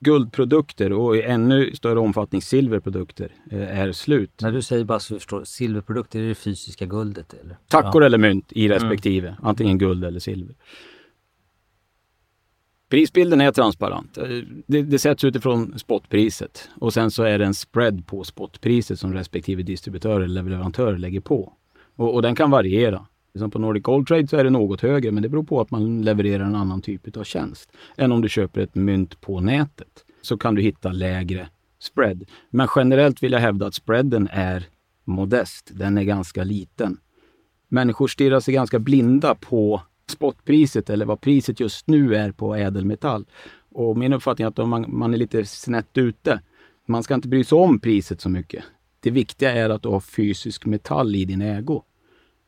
Guldprodukter 0.00 0.92
och 0.92 1.16
i 1.16 1.22
ännu 1.22 1.74
större 1.74 1.98
omfattning 1.98 2.42
silverprodukter 2.42 3.32
eh, 3.50 3.78
är 3.80 3.92
slut. 3.92 4.40
När 4.40 4.52
du 4.52 4.62
säger 4.62 4.84
bara 4.84 5.00
så 5.00 5.14
förstår, 5.14 5.44
silverprodukter, 5.44 6.20
är 6.20 6.28
det 6.28 6.34
fysiska 6.34 6.86
guldet? 6.86 7.34
Eller? 7.34 7.56
Tackor 7.68 8.02
ja. 8.02 8.06
eller 8.06 8.18
mynt 8.18 8.52
i 8.52 8.68
respektive, 8.68 9.28
mm. 9.28 9.40
antingen 9.42 9.78
guld 9.78 10.04
eller 10.04 10.20
silver. 10.20 10.54
Prisbilden 12.88 13.40
är 13.40 13.52
transparent. 13.52 14.18
Eh, 14.18 14.28
det, 14.66 14.82
det 14.82 14.98
sätts 14.98 15.24
utifrån 15.24 15.78
spotpriset 15.78 16.70
och 16.74 16.92
sen 16.92 17.10
så 17.10 17.22
är 17.22 17.38
det 17.38 17.44
en 17.44 17.54
spread 17.54 18.06
på 18.06 18.24
spotpriset 18.24 19.00
som 19.00 19.14
respektive 19.14 19.62
distributör 19.62 20.20
eller 20.20 20.42
leverantör 20.42 20.98
lägger 20.98 21.20
på. 21.20 21.52
Och, 21.96 22.14
och 22.14 22.22
den 22.22 22.34
kan 22.34 22.50
variera. 22.50 23.06
Liksom 23.38 23.50
på 23.50 23.58
Nordic 23.58 23.82
Gold 23.82 24.06
Trade 24.08 24.26
så 24.26 24.36
är 24.36 24.44
det 24.44 24.50
något 24.50 24.80
högre, 24.80 25.10
men 25.10 25.22
det 25.22 25.28
beror 25.28 25.42
på 25.42 25.60
att 25.60 25.70
man 25.70 26.02
levererar 26.02 26.44
en 26.44 26.54
annan 26.54 26.82
typ 26.82 27.16
av 27.16 27.24
tjänst 27.24 27.72
än 27.96 28.12
om 28.12 28.20
du 28.20 28.28
köper 28.28 28.60
ett 28.60 28.74
mynt 28.74 29.20
på 29.20 29.40
nätet. 29.40 30.04
så 30.22 30.38
kan 30.38 30.54
du 30.54 30.62
hitta 30.62 30.92
lägre 30.92 31.48
spread. 31.78 32.24
Men 32.50 32.68
generellt 32.76 33.22
vill 33.22 33.32
jag 33.32 33.40
hävda 33.40 33.66
att 33.66 33.74
spreaden 33.74 34.28
är 34.32 34.66
modest. 35.04 35.70
Den 35.74 35.98
är 35.98 36.02
ganska 36.02 36.44
liten. 36.44 36.96
Människor 37.68 38.08
stirrar 38.08 38.40
sig 38.40 38.54
ganska 38.54 38.78
blinda 38.78 39.34
på 39.34 39.82
spotpriset 40.10 40.90
eller 40.90 41.06
vad 41.06 41.20
priset 41.20 41.60
just 41.60 41.86
nu 41.86 42.16
är 42.16 42.32
på 42.32 42.54
ädelmetall. 42.56 43.26
Och 43.72 43.96
min 43.96 44.12
uppfattning 44.12 44.44
är 44.44 44.48
att 44.48 44.68
man, 44.68 44.84
man 44.88 45.14
är 45.14 45.18
lite 45.18 45.44
snett 45.44 45.98
ute. 45.98 46.40
Man 46.86 47.02
ska 47.02 47.14
inte 47.14 47.28
bry 47.28 47.44
sig 47.44 47.58
om 47.58 47.80
priset 47.80 48.20
så 48.20 48.28
mycket. 48.28 48.64
Det 49.00 49.10
viktiga 49.10 49.52
är 49.52 49.70
att 49.70 49.82
du 49.82 49.88
har 49.88 50.00
fysisk 50.00 50.66
metall 50.66 51.16
i 51.16 51.24
din 51.24 51.42
ägo. 51.42 51.82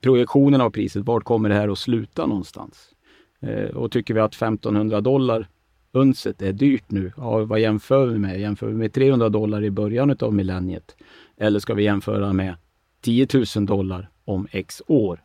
Projektionen 0.01 0.61
av 0.61 0.71
priset, 0.71 1.05
vart 1.05 1.25
kommer 1.25 1.49
det 1.49 1.55
här 1.55 1.69
att 1.69 1.79
sluta 1.79 2.27
någonstans? 2.27 2.95
Eh, 3.41 3.77
och 3.77 3.93
tycker 3.93 4.15
vi 4.15 4.21
att 4.21 4.35
1500 4.35 5.01
dollar 5.01 5.49
unset 5.93 6.43
är 6.43 6.53
dyrt 6.53 6.91
nu, 6.91 7.13
ja, 7.17 7.45
vad 7.45 7.61
jämför 7.61 8.07
vi 8.07 8.19
med? 8.19 8.41
Jämför 8.41 8.67
vi 8.67 8.75
med 8.75 8.93
300 8.93 9.29
dollar 9.29 9.65
i 9.65 9.71
början 9.71 10.17
av 10.21 10.35
millenniet? 10.35 10.97
Eller 11.37 11.61
ska 11.61 11.75
vi 11.75 11.83
jämföra 11.83 12.33
med 12.33 12.55
10 13.01 13.27
000 13.57 13.67
dollar 13.67 14.11
om 14.25 14.47
x 14.51 14.83
år? 14.87 15.25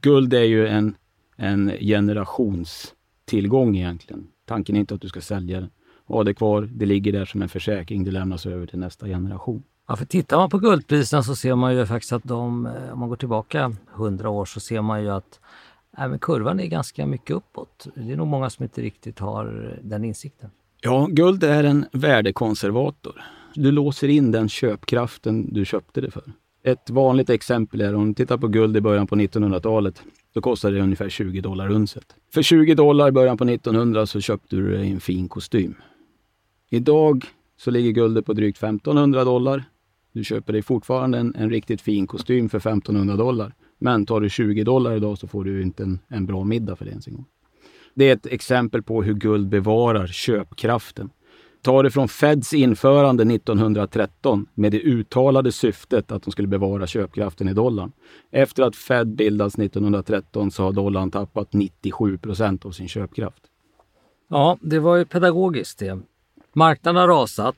Guld 0.00 0.34
är 0.34 0.44
ju 0.44 0.68
en, 0.68 0.96
en 1.36 1.72
generationstillgång 1.80 3.76
egentligen. 3.76 4.26
Tanken 4.44 4.76
är 4.76 4.80
inte 4.80 4.94
att 4.94 5.00
du 5.00 5.08
ska 5.08 5.20
sälja 5.20 5.60
den. 5.60 5.70
Ha 6.06 6.24
det 6.24 6.34
kvar, 6.34 6.62
det 6.72 6.86
ligger 6.86 7.12
där 7.12 7.24
som 7.24 7.42
en 7.42 7.48
försäkring, 7.48 8.04
det 8.04 8.10
lämnas 8.10 8.46
över 8.46 8.66
till 8.66 8.78
nästa 8.78 9.06
generation. 9.06 9.62
Ja, 9.86 9.96
för 9.96 10.04
tittar 10.04 10.36
man 10.36 10.50
på 10.50 10.58
guldpriserna 10.58 11.22
så 11.22 11.36
ser 11.36 11.54
man 11.54 11.76
ju 11.76 11.86
faktiskt 11.86 12.12
att 12.12 12.24
de, 12.24 12.66
eh, 12.66 12.92
om 12.92 12.98
man 12.98 13.08
går 13.08 13.16
tillbaka 13.16 13.72
100 13.94 14.30
år 14.30 14.44
så 14.44 14.60
ser 14.60 14.82
man 14.82 15.02
ju 15.02 15.10
att 15.10 15.40
även 15.96 16.18
kurvan 16.18 16.60
är 16.60 16.66
ganska 16.66 17.06
mycket 17.06 17.36
uppåt. 17.36 17.86
Det 17.94 18.12
är 18.12 18.16
nog 18.16 18.26
många 18.26 18.50
som 18.50 18.62
inte 18.62 18.82
riktigt 18.82 19.18
har 19.18 19.70
eh, 19.72 19.84
den 19.84 20.04
insikten. 20.04 20.50
Ja, 20.80 21.06
guld 21.10 21.44
är 21.44 21.64
en 21.64 21.86
värdekonservator. 21.92 23.22
Du 23.54 23.70
låser 23.70 24.08
in 24.08 24.32
den 24.32 24.48
köpkraften 24.48 25.54
du 25.54 25.64
köpte 25.64 26.00
det 26.00 26.10
för. 26.10 26.32
Ett 26.62 26.90
vanligt 26.90 27.30
exempel 27.30 27.80
är 27.80 27.94
om 27.94 28.08
du 28.08 28.14
tittar 28.14 28.38
på 28.38 28.48
guld 28.48 28.76
i 28.76 28.80
början 28.80 29.06
på 29.06 29.16
1900-talet. 29.16 30.02
Då 30.34 30.40
kostade 30.40 30.76
det 30.76 30.82
ungefär 30.82 31.08
20 31.08 31.40
dollar 31.40 31.70
unset. 31.70 32.16
För 32.34 32.42
20 32.42 32.74
dollar 32.74 33.08
i 33.08 33.12
början 33.12 33.36
på 33.36 33.44
1900 33.44 34.06
så 34.06 34.20
köpte 34.20 34.56
du 34.56 34.70
dig 34.70 34.90
en 34.90 35.00
fin 35.00 35.28
kostym. 35.28 35.74
Idag 36.70 37.24
så 37.56 37.70
ligger 37.70 37.90
guldet 37.90 38.26
på 38.26 38.32
drygt 38.32 38.58
1500 38.58 39.24
dollar. 39.24 39.64
Du 40.14 40.24
köper 40.24 40.52
dig 40.52 40.62
fortfarande 40.62 41.18
en, 41.18 41.34
en 41.34 41.50
riktigt 41.50 41.80
fin 41.80 42.06
kostym 42.06 42.48
för 42.48 42.58
1500 42.58 43.16
dollar. 43.16 43.54
Men 43.78 44.06
tar 44.06 44.20
du 44.20 44.30
20 44.30 44.64
dollar 44.64 44.96
idag 44.96 45.18
så 45.18 45.26
får 45.26 45.44
du 45.44 45.62
inte 45.62 45.82
en, 45.82 45.98
en 46.08 46.26
bra 46.26 46.44
middag 46.44 46.76
för 46.76 46.84
det 46.84 46.90
ens 46.90 47.06
en 47.06 47.14
gång. 47.14 47.26
Det 47.94 48.08
är 48.08 48.12
ett 48.12 48.26
exempel 48.26 48.82
på 48.82 49.02
hur 49.02 49.14
guld 49.14 49.48
bevarar 49.48 50.06
köpkraften. 50.06 51.10
Ta 51.62 51.82
det 51.82 51.90
från 51.90 52.08
Feds 52.08 52.52
införande 52.52 53.34
1913 53.34 54.46
med 54.54 54.72
det 54.72 54.80
uttalade 54.80 55.52
syftet 55.52 56.12
att 56.12 56.22
de 56.22 56.30
skulle 56.30 56.48
bevara 56.48 56.86
köpkraften 56.86 57.48
i 57.48 57.52
dollarn. 57.52 57.92
Efter 58.30 58.62
att 58.62 58.76
Fed 58.76 59.08
bildades 59.08 59.58
1913 59.58 60.50
så 60.50 60.62
har 60.62 60.72
dollarn 60.72 61.10
tappat 61.10 61.52
97 61.52 62.18
procent 62.18 62.64
av 62.64 62.70
sin 62.70 62.88
köpkraft. 62.88 63.42
Ja, 64.28 64.58
det 64.60 64.78
var 64.78 64.96
ju 64.96 65.04
pedagogiskt 65.04 65.78
det. 65.78 65.98
Marknaden 66.52 67.00
har 67.00 67.08
rasat. 67.08 67.56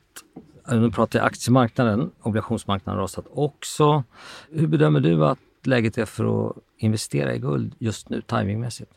Eh, 0.69 0.81
nu 0.81 0.91
pratar 0.91 1.19
jag 1.19 1.27
aktiemarknaden, 1.27 2.11
obligationsmarknaden 2.23 2.99
har 2.99 3.03
rasat 3.03 3.27
också. 3.31 4.05
Hur 4.51 4.67
bedömer 4.67 5.01
du 5.01 5.25
att 5.25 5.39
läget 5.65 5.99
är 5.99 6.05
för 6.05 6.49
att 6.49 6.57
investera 6.79 7.35
i 7.35 7.39
guld 7.39 7.75
just 7.79 8.09
nu 8.09 8.21
timingmässigt? 8.21 8.93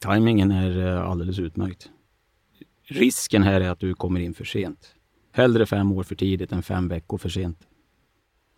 Timingen 0.00 0.50
är 0.50 0.86
eh, 0.86 1.10
alldeles 1.10 1.38
utmärkt. 1.38 1.88
Risken 2.86 3.42
här 3.42 3.60
är 3.60 3.70
att 3.70 3.80
du 3.80 3.94
kommer 3.94 4.20
in 4.20 4.34
för 4.34 4.44
sent. 4.44 4.94
Hellre 5.32 5.66
fem 5.66 5.92
år 5.92 6.02
för 6.02 6.14
tidigt 6.14 6.52
än 6.52 6.62
fem 6.62 6.88
veckor 6.88 7.18
för 7.18 7.28
sent. 7.28 7.58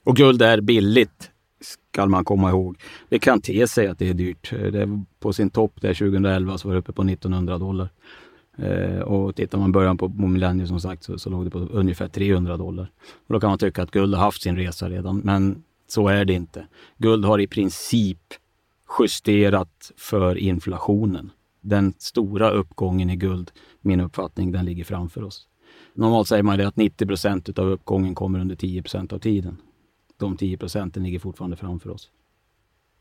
Och 0.04 0.16
guld 0.16 0.42
är 0.42 0.60
billigt, 0.60 1.30
ska 1.60 2.06
man 2.06 2.24
komma 2.24 2.50
ihåg. 2.50 2.78
Det 3.08 3.18
kan 3.18 3.40
te 3.40 3.68
sig 3.68 3.86
att 3.86 3.98
det 3.98 4.08
är 4.08 4.14
dyrt. 4.14 4.52
Eh, 4.52 4.58
det 4.58 4.82
är 4.82 5.04
på 5.18 5.32
sin 5.32 5.50
topp 5.50 5.80
där 5.80 5.94
2011 5.94 6.58
så 6.58 6.68
var 6.68 6.74
det 6.74 6.78
uppe 6.78 6.92
på 6.92 7.02
1900 7.02 7.58
dollar. 7.58 7.88
Eh, 8.56 8.98
och 8.98 9.36
tittar 9.36 9.58
man 9.58 9.72
början 9.72 9.98
på, 9.98 10.08
millennium 10.08 10.68
som 10.68 10.80
sagt 10.80 11.04
så, 11.04 11.18
så 11.18 11.30
låg 11.30 11.44
det 11.44 11.50
på 11.50 11.58
ungefär 11.58 12.08
300 12.08 12.56
dollar. 12.56 12.90
Och 13.26 13.34
då 13.34 13.40
kan 13.40 13.50
man 13.50 13.58
tycka 13.58 13.82
att 13.82 13.90
guld 13.90 14.14
har 14.14 14.22
haft 14.22 14.42
sin 14.42 14.56
resa 14.56 14.90
redan, 14.90 15.18
men 15.18 15.62
så 15.88 16.08
är 16.08 16.24
det 16.24 16.32
inte. 16.32 16.66
Guld 16.98 17.24
har 17.24 17.38
i 17.38 17.46
princip 17.46 18.20
justerat 18.98 19.92
för 19.96 20.38
inflationen. 20.38 21.30
Den 21.60 21.94
stora 21.98 22.50
uppgången 22.50 23.10
i 23.10 23.16
guld, 23.16 23.50
min 23.80 24.00
uppfattning, 24.00 24.52
den 24.52 24.64
ligger 24.64 24.84
framför 24.84 25.22
oss. 25.22 25.48
Normalt 25.94 26.28
säger 26.28 26.42
man 26.42 26.58
det 26.58 26.68
att 26.68 26.76
90 26.76 27.06
procent 27.06 27.58
av 27.58 27.68
uppgången 27.68 28.14
kommer 28.14 28.38
under 28.38 28.56
10 28.56 28.82
procent 28.82 29.12
av 29.12 29.18
tiden. 29.18 29.56
De 30.16 30.36
10 30.36 30.56
procenten 30.56 31.02
ligger 31.02 31.18
fortfarande 31.18 31.56
framför 31.56 31.90
oss. 31.90 32.10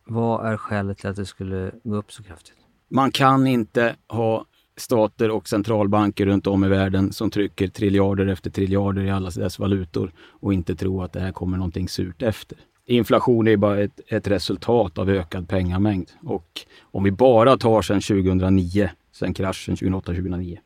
Vad 0.05 0.45
är 0.45 0.57
skälet 0.57 0.97
till 0.97 1.09
att 1.09 1.15
det 1.15 1.25
skulle 1.25 1.71
gå 1.83 1.95
upp 1.95 2.11
så 2.11 2.23
kraftigt? 2.23 2.55
Man 2.87 3.11
kan 3.11 3.47
inte 3.47 3.95
ha 4.07 4.45
stater 4.77 5.31
och 5.31 5.47
centralbanker 5.47 6.25
runt 6.25 6.47
om 6.47 6.63
i 6.63 6.67
världen 6.67 7.13
som 7.13 7.29
trycker 7.29 7.67
triljarder 7.67 8.27
efter 8.27 8.49
triljarder 8.49 9.03
i 9.03 9.09
alla 9.09 9.29
dess 9.29 9.59
valutor 9.59 10.11
och 10.19 10.53
inte 10.53 10.75
tro 10.75 11.01
att 11.01 11.13
det 11.13 11.19
här 11.19 11.31
kommer 11.31 11.57
någonting 11.57 11.89
surt 11.89 12.21
efter. 12.21 12.57
Inflation 12.85 13.47
är 13.47 13.57
bara 13.57 13.81
ett, 13.81 13.99
ett 14.07 14.27
resultat 14.27 14.97
av 14.97 15.09
ökad 15.09 15.49
pengamängd 15.49 16.11
och 16.23 16.61
om 16.81 17.03
vi 17.03 17.11
bara 17.11 17.57
tar 17.57 17.81
sedan 17.81 18.01
2009, 18.01 18.89
sedan 19.11 19.33
kraschen 19.33 19.75
2008-2009, 19.75 20.57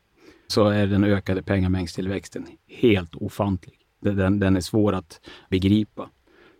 så 0.48 0.68
är 0.68 0.86
den 0.86 1.04
ökade 1.04 1.42
pengamängdstillväxten 1.42 2.46
helt 2.68 3.14
ofantlig. 3.14 3.74
Den, 4.00 4.38
den 4.38 4.56
är 4.56 4.60
svår 4.60 4.92
att 4.92 5.20
begripa. 5.50 6.10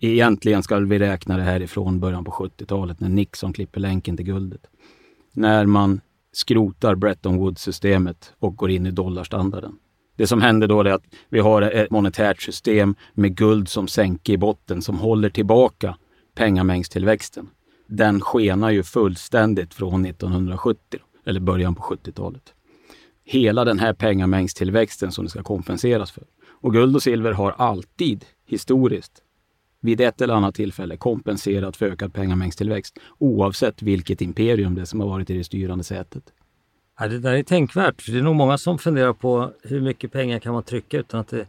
Egentligen 0.00 0.62
ska 0.62 0.78
vi 0.78 0.99
räkna 0.99 1.37
det 1.37 1.42
här 1.42 1.62
ifrån 1.62 2.00
början 2.00 2.25
på 2.25 2.30
70-talet 2.30 3.00
när 3.00 3.09
Nixon 3.09 3.52
klipper 3.52 3.80
länken 3.80 4.16
till 4.16 4.26
guldet. 4.26 4.66
När 5.33 5.66
man 5.66 6.00
skrotar 6.33 6.95
Bretton 6.95 7.37
Woods-systemet 7.37 8.33
och 8.39 8.57
går 8.57 8.71
in 8.71 8.87
i 8.87 8.91
dollarstandarden. 8.91 9.73
Det 10.17 10.27
som 10.27 10.41
händer 10.41 10.67
då 10.67 10.81
är 10.81 10.85
att 10.85 11.05
vi 11.29 11.41
har 11.41 11.63
ett 11.63 11.91
monetärt 11.91 12.43
system 12.43 12.95
med 13.15 13.37
guld 13.37 13.69
som 13.69 13.89
sänke 13.89 14.33
i 14.33 14.39
botten 14.39 14.83
som 14.83 14.99
håller 14.99 15.31
tillbaka 15.31 15.97
pengamängdstillväxten. 16.35 17.49
Den 17.89 18.21
skenar 18.21 18.71
ju 18.71 18.83
fullständigt 18.83 19.75
från 19.75 20.07
1970, 20.07 21.01
eller 21.27 21.41
början 21.41 21.75
på 21.75 21.83
70-talet. 21.83 22.55
Hela 23.25 23.65
den 23.65 23.79
här 23.79 23.93
pengamängdstillväxten 23.93 25.13
som 25.13 25.25
det 25.25 25.31
ska 25.31 25.43
kompenseras 25.43 26.11
för. 26.11 26.25
Och 26.49 26.73
guld 26.73 26.97
och 26.97 27.03
silver 27.03 27.33
har 27.33 27.55
alltid, 27.59 28.25
historiskt, 28.47 29.13
vid 29.81 30.01
ett 30.01 30.21
eller 30.21 30.35
annat 30.35 30.55
tillfälle 30.55 30.97
kompenserat 30.97 31.77
för 31.77 31.87
ökad 31.87 32.15
pengamängdstillväxt 32.15 32.99
oavsett 33.19 33.83
vilket 33.83 34.21
imperium 34.21 34.75
det 34.75 34.87
som 34.87 35.01
har 35.01 35.09
varit 35.09 35.31
i 35.31 35.37
det 35.37 35.45
styrande 35.45 35.85
sätet. 35.85 36.25
Ja, 36.99 37.09
det 37.09 37.19
där 37.19 37.35
är 37.35 37.43
tänkvärt, 37.43 38.03
för 38.03 38.13
det 38.13 38.19
är 38.19 38.23
nog 38.23 38.37
många 38.37 38.59
som 38.59 38.79
funderar 38.79 39.13
på 39.13 39.53
hur 39.63 39.81
mycket 39.81 40.13
pengar 40.13 40.39
kan 40.39 40.53
man 40.53 40.63
trycka 40.63 40.99
utan 40.99 41.21
att 41.21 41.29
det 41.29 41.47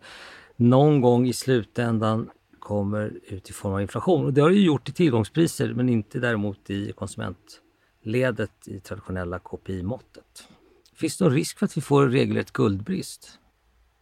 någon 0.56 1.02
gång 1.02 1.28
i 1.28 1.34
slutändan 1.34 2.30
kommer 2.60 3.14
ut 3.28 3.50
i 3.50 3.54
form 3.54 3.74
av 3.74 3.82
inflation. 3.82 4.26
Och 4.26 4.34
det 4.34 4.42
har 4.42 4.50
det 4.50 4.56
ju 4.56 4.66
gjort 4.66 4.90
i 4.90 4.92
tillgångspriser 4.92 5.74
men 5.74 5.90
inte 5.90 6.20
däremot 6.20 6.70
i 6.70 6.92
konsumentledet 6.92 8.68
i 8.68 8.80
traditionella 8.80 9.40
KPI-måttet. 9.40 10.48
Finns 10.96 11.18
det 11.18 11.26
någon 11.26 11.34
risk 11.34 11.60
för 11.60 11.66
att 11.66 11.78
vi 11.78 11.82
får 11.82 12.08
regelrätt 12.08 12.52
guldbrist? 12.52 13.40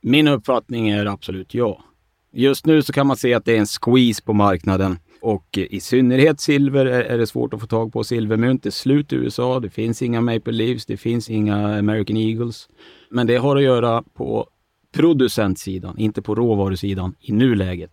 Min 0.02 0.28
uppfattning 0.28 0.90
är 0.90 1.06
absolut 1.06 1.54
ja. 1.54 1.84
Just 2.32 2.66
nu 2.66 2.82
så 2.82 2.94
kan 2.94 3.08
man 3.08 3.18
se 3.18 3.34
att 3.34 3.46
det 3.46 3.56
är 3.56 3.60
en 3.60 3.66
squeeze 3.66 4.24
på 4.24 4.34
marknaden 4.34 5.00
och 5.22 5.58
i 5.58 5.80
synnerhet 5.80 6.40
silver 6.40 6.86
är 6.86 7.18
det 7.18 7.28
svårt 7.28 7.54
att 7.54 7.62
få 7.62 7.68
tag 7.68 7.94
på. 7.94 8.04
Silvermynt 8.04 8.66
är 8.66 8.72
slut 8.72 9.14
i 9.14 9.16
USA. 9.16 9.60
Det 9.60 9.70
finns 9.70 10.02
inga 10.02 10.22
Maple 10.22 10.54
Leafs, 10.54 10.86
det 10.86 10.98
finns 10.98 11.30
inga 11.30 11.78
American 11.78 12.18
Eagles. 12.18 12.70
Men 13.10 13.28
det 13.28 13.38
har 13.38 13.56
att 13.56 13.64
göra 13.64 14.04
på 14.14 14.48
producentsidan, 14.94 15.98
inte 15.98 16.22
på 16.22 16.36
råvarusidan 16.36 17.16
i 17.20 17.32
nuläget. 17.32 17.92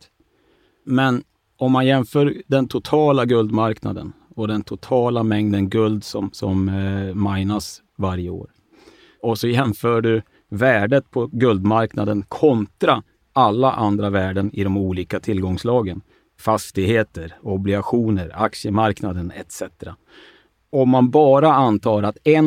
Men 0.85 1.23
om 1.57 1.73
man 1.73 1.87
jämför 1.87 2.35
den 2.47 2.69
totala 2.69 3.25
guldmarknaden 3.25 4.13
och 4.35 4.49
den 4.49 4.63
totala 4.63 5.23
mängden 5.23 5.69
guld 5.69 6.05
som, 6.05 6.31
som 6.33 6.69
eh, 6.69 7.15
minas 7.15 7.83
varje 7.99 8.31
år. 8.31 8.51
Och 9.23 9.39
så 9.39 9.49
jämför 9.49 10.01
du 10.01 10.23
värdet 10.49 11.11
på 11.11 11.27
guldmarknaden 11.27 12.23
kontra 12.29 13.03
alla 13.37 13.73
andra 13.73 14.11
värden 14.11 14.51
i 14.53 14.65
de 14.65 14.77
olika 14.77 15.21
tillgångslagen. 15.21 16.01
Fastigheter, 16.39 17.35
obligationer, 17.43 18.33
aktiemarknaden 18.35 19.33
etc. 19.37 19.63
Om 20.71 20.91
man 20.91 21.11
bara 21.11 21.55
antar 21.55 22.03
att 22.03 22.19
1 22.25 22.45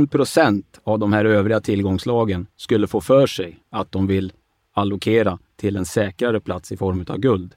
av 0.84 1.00
de 1.00 1.14
här 1.14 1.26
övriga 1.26 1.62
tillgångslagen 1.62 2.48
skulle 2.56 2.88
få 2.88 3.02
för 3.02 3.28
sig 3.28 3.60
att 3.70 3.92
de 3.92 4.08
vill 4.08 4.34
allokera 4.74 5.40
till 5.56 5.76
en 5.76 5.86
säkrare 5.86 6.40
plats 6.40 6.72
i 6.72 6.78
form 6.78 7.06
av 7.08 7.18
guld, 7.18 7.54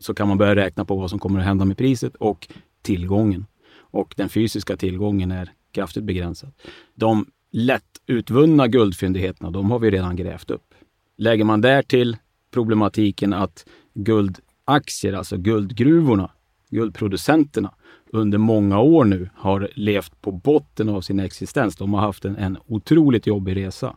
så 0.00 0.14
kan 0.14 0.28
man 0.28 0.38
börja 0.38 0.56
räkna 0.56 0.84
på 0.84 0.96
vad 0.96 1.10
som 1.10 1.18
kommer 1.18 1.40
att 1.40 1.46
hända 1.46 1.64
med 1.64 1.78
priset 1.78 2.16
och 2.16 2.48
tillgången. 2.82 3.46
Och 3.76 4.14
den 4.16 4.28
fysiska 4.28 4.76
tillgången 4.76 5.30
är 5.30 5.52
kraftigt 5.72 6.04
begränsad. 6.04 6.52
De 6.94 7.26
lätt 7.50 8.00
utvunna 8.06 8.68
guldfyndigheterna, 8.68 9.50
de 9.50 9.70
har 9.70 9.78
vi 9.78 9.90
redan 9.90 10.16
grävt 10.16 10.50
upp. 10.50 10.74
Lägger 11.16 11.44
man 11.44 11.60
därtill 11.60 12.16
problematiken 12.54 13.32
att 13.32 13.66
guldaktier, 13.94 15.12
alltså 15.12 15.36
guldgruvorna, 15.36 16.30
guldproducenterna, 16.70 17.74
under 18.12 18.38
många 18.38 18.80
år 18.80 19.04
nu 19.04 19.30
har 19.34 19.68
levt 19.74 20.20
på 20.22 20.32
botten 20.32 20.88
av 20.88 21.00
sin 21.00 21.20
existens. 21.20 21.76
De 21.76 21.94
har 21.94 22.00
haft 22.00 22.24
en, 22.24 22.36
en 22.36 22.58
otroligt 22.66 23.26
jobbig 23.26 23.56
resa. 23.56 23.96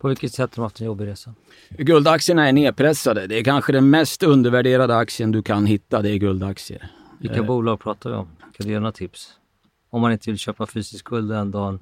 På 0.00 0.08
vilket 0.08 0.32
sätt 0.32 0.56
har 0.56 0.62
de 0.62 0.62
haft 0.62 0.80
en 0.80 0.86
jobbig 0.86 1.06
resa? 1.06 1.34
Guldaktierna 1.68 2.48
är 2.48 2.52
nedpressade. 2.52 3.26
Det 3.26 3.38
är 3.38 3.44
kanske 3.44 3.72
den 3.72 3.90
mest 3.90 4.22
undervärderade 4.22 4.96
aktien 4.96 5.32
du 5.32 5.42
kan 5.42 5.66
hitta, 5.66 6.02
det 6.02 6.10
är 6.10 6.16
guldaktier. 6.16 6.90
Vilka 7.20 7.36
eh. 7.36 7.46
bolag 7.46 7.80
pratar 7.80 8.10
vi 8.10 8.16
om? 8.16 8.28
Kan 8.40 8.66
du 8.66 8.72
ge 8.72 8.78
några 8.78 8.92
tips? 8.92 9.32
Om 9.92 10.00
man 10.00 10.12
inte 10.12 10.30
vill 10.30 10.38
köpa 10.38 10.66
fysisk 10.66 11.04
guld 11.04 11.30
den 11.30 11.50
dagen. 11.50 11.78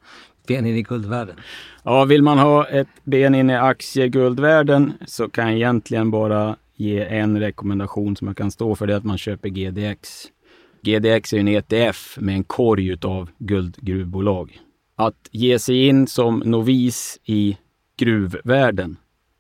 ben 0.47 0.67
in 0.67 0.77
i 0.77 0.83
guldvärlden. 0.83 1.37
Ja, 1.83 2.05
vill 2.05 2.23
man 2.23 2.39
ha 2.39 2.67
ett 2.67 2.89
ben 3.05 3.35
in 3.35 3.51
i 3.51 3.57
aktieguldvärlden 3.57 4.93
så 5.07 5.29
kan 5.29 5.47
jag 5.47 5.57
egentligen 5.57 6.11
bara 6.11 6.57
ge 6.77 7.05
en 7.05 7.41
rekommendation 7.41 8.17
som 8.17 8.27
jag 8.27 8.37
kan 8.37 8.51
stå 8.51 8.75
för. 8.75 8.87
Det 8.87 8.93
är 8.93 8.97
att 8.97 9.05
man 9.05 9.19
köper 9.19 9.49
GDX. 9.49 10.25
GDX 10.83 11.33
är 11.33 11.39
en 11.39 11.49
ETF 11.49 12.19
med 12.21 12.35
en 12.35 12.45
korg 12.45 12.97
av 13.03 13.29
guldgruvbolag. 13.39 14.59
Att 14.97 15.29
ge 15.31 15.59
sig 15.59 15.87
in 15.87 16.07
som 16.07 16.39
novis 16.39 17.19
i 17.25 17.59
gruvvärlden, 17.97 18.97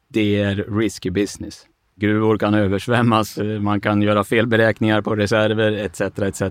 det 0.08 0.40
är 0.40 0.54
risky 0.54 1.10
business. 1.10 1.66
Gruvor 2.00 2.38
kan 2.38 2.54
översvämmas, 2.54 3.38
eh, 3.38 3.60
man 3.60 3.80
kan 3.80 4.02
göra 4.02 4.24
felberäkningar 4.24 5.02
på 5.02 5.16
reserver 5.16 5.72
etc. 5.72 6.00
etc. 6.00 6.42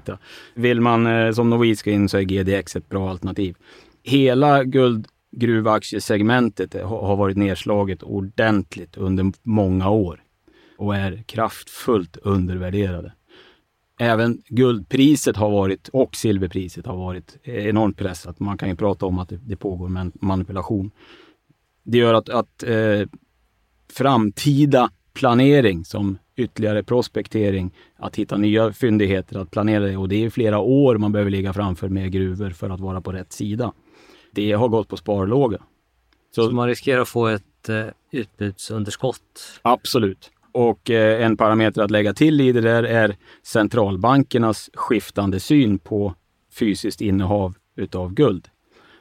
Vill 0.53 0.82
man 0.82 1.08
eh, 1.08 1.32
som 1.32 1.50
novis 1.50 1.84
gå 1.84 1.91
in 1.91 2.10
så 2.10 2.18
är 2.18 2.22
GDX 2.22 2.75
ett 2.75 2.89
bra 2.89 3.10
alternativ. 3.10 3.56
Hela 4.03 4.63
guldgruvaktiesegmentet 4.63 6.75
eh, 6.75 6.88
har 6.88 7.15
varit 7.15 7.38
nedslaget 7.38 8.03
ordentligt 8.03 8.98
under 8.98 9.32
många 9.44 9.89
år 9.89 10.22
och 10.77 10.96
är 10.96 11.24
kraftfullt 11.25 12.18
undervärderade. 12.18 13.13
Även 14.00 14.41
guldpriset 14.48 15.36
har 15.36 15.50
varit 15.50 15.88
och 15.88 16.15
silverpriset 16.15 16.86
har 16.86 16.98
varit 16.98 17.38
enormt 17.44 17.98
pressat. 17.98 18.39
Man 18.39 18.58
kan 18.58 18.70
ju 18.70 18.75
prata 18.75 19.06
om 19.06 19.20
att 19.20 19.29
det, 19.29 19.39
det 19.46 19.56
pågår 19.56 20.12
manipulation. 20.25 20.91
Det 21.84 21.98
gör 21.98 22.13
att, 22.13 22.29
att 22.29 22.63
eh, 22.63 23.01
framtida 23.94 24.89
planering 25.13 25.86
som 25.86 26.18
ytterligare 26.39 26.84
prospektering, 26.84 27.72
att 27.98 28.16
hitta 28.16 28.38
nya 28.38 28.74
fyndigheter, 28.74 29.39
att 29.39 29.51
planera 29.51 29.84
det. 29.86 29.98
Och 29.98 30.10
det 30.10 30.25
är 30.25 30.30
flera 30.30 30.60
år 30.60 30.98
man 30.98 31.12
behöver 31.12 31.32
ligga 31.32 31.54
framför 31.54 31.89
med 31.89 32.12
gruvor 32.12 32.50
för 32.50 32.70
att 32.70 32.80
vara 32.80 33.01
på 33.01 33.12
rätt 33.12 33.34
sida. 33.34 33.74
Det 34.32 34.51
har 34.51 34.68
gått 34.68 34.88
på 34.88 34.98
sparlåga. 34.98 35.58
Så, 36.36 36.44
Så 36.44 36.51
man 36.51 36.68
riskerar 36.68 37.01
att 37.01 37.10
få 37.10 37.28
ett 37.28 37.70
eh, 37.70 37.86
utbudsunderskott? 38.12 39.60
Absolut. 39.62 40.32
Och 40.51 40.89
eh, 40.89 41.25
en 41.25 41.38
parameter 41.38 41.82
att 41.82 41.92
lägga 41.92 42.13
till 42.13 42.42
i 42.42 42.51
det 42.51 42.62
där 42.62 42.84
är 42.84 43.16
centralbankernas 43.44 44.70
skiftande 44.74 45.39
syn 45.39 45.80
på 45.80 46.16
fysiskt 46.54 47.01
innehav 47.01 47.56
utav 47.75 48.13
guld. 48.13 48.48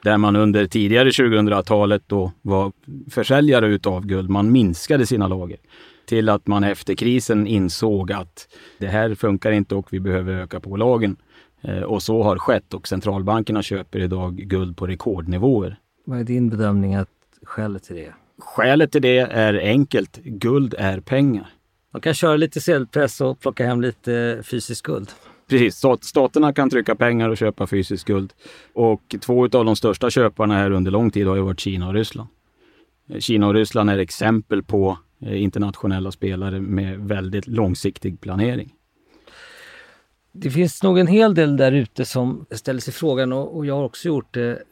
Där 0.02 0.18
man 0.18 0.36
under 0.36 0.66
tidigare 0.66 1.10
2000-talet 1.10 2.02
då 2.06 2.32
var 2.42 2.72
försäljare 3.10 3.66
utav 3.66 4.06
guld. 4.06 4.30
Man 4.30 4.52
minskade 4.52 5.06
sina 5.06 5.28
lager 5.28 5.58
till 6.08 6.28
att 6.28 6.46
man 6.46 6.64
efter 6.64 6.94
krisen 6.94 7.46
insåg 7.46 8.12
att 8.12 8.48
det 8.78 8.86
här 8.86 9.14
funkar 9.14 9.52
inte 9.52 9.74
och 9.74 9.86
vi 9.90 10.00
behöver 10.00 10.34
öka 10.34 10.60
på 10.60 10.76
lagen. 10.76 11.16
Eh, 11.62 11.82
och 11.82 12.02
så 12.02 12.22
har 12.22 12.38
skett 12.38 12.74
och 12.74 12.88
centralbankerna 12.88 13.62
köper 13.62 13.98
idag 13.98 14.36
guld 14.36 14.76
på 14.76 14.86
rekordnivåer. 14.86 15.76
Vad 16.04 16.20
är 16.20 16.24
din 16.24 16.48
bedömning 16.48 16.94
att 16.94 17.08
skälet 17.42 17.82
till 17.82 17.96
det? 17.96 18.12
Skälet 18.38 18.92
till 18.92 19.02
det 19.02 19.18
är 19.18 19.54
enkelt. 19.54 20.16
Guld 20.24 20.74
är 20.78 21.00
pengar. 21.00 21.46
Man 21.92 22.00
kan 22.00 22.14
köra 22.14 22.36
lite 22.36 22.60
sedelpress 22.60 23.20
och 23.20 23.40
plocka 23.40 23.66
hem 23.66 23.80
lite 23.80 24.42
fysiskt 24.44 24.82
guld. 24.82 25.08
Precis, 25.48 25.84
staterna 26.00 26.52
kan 26.52 26.70
trycka 26.70 26.94
pengar 26.94 27.28
och 27.28 27.36
köpa 27.36 27.66
fysiskt 27.66 28.04
guld. 28.04 28.32
Och 28.72 29.16
två 29.20 29.44
av 29.44 29.48
de 29.64 29.76
största 29.76 30.10
köparna 30.10 30.54
här 30.54 30.70
under 30.70 30.90
lång 30.90 31.10
tid 31.10 31.26
har 31.26 31.36
ju 31.36 31.42
varit 31.42 31.60
Kina 31.60 31.88
och 31.88 31.94
Ryssland. 31.94 32.28
Kina 33.18 33.46
och 33.46 33.54
Ryssland 33.54 33.90
är 33.90 33.98
exempel 33.98 34.62
på 34.62 34.90
eh, 34.90 34.96
internationella 35.20 36.12
spelare 36.12 36.60
med 36.60 36.98
väldigt 36.98 37.46
långsiktig 37.46 38.20
planering. 38.20 38.74
Det 40.32 40.50
finns 40.50 40.82
nog 40.82 40.98
en 40.98 41.06
hel 41.06 41.34
del 41.34 41.56
där 41.56 41.72
ute 41.72 42.04
som 42.04 42.46
ställer 42.50 42.80
sig 42.80 42.92
frågan 42.92 43.32
och, 43.32 43.66
jag 43.66 43.76
har 43.76 43.84
också 43.84 44.08
gjort 44.08 44.34
det. 44.34 44.62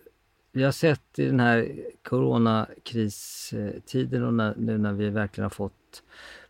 Vi 0.53 0.63
har 0.63 0.73
sett 0.73 1.19
i 1.19 1.25
den 1.25 1.41
här 1.41 1.73
coronakristiden 2.03 4.25
och 4.25 4.35
när, 4.35 4.55
nu 4.57 4.79
när 4.79 4.93
vi 4.93 5.11
verkligen 5.11 5.45
har 5.45 5.51
fått 5.51 6.03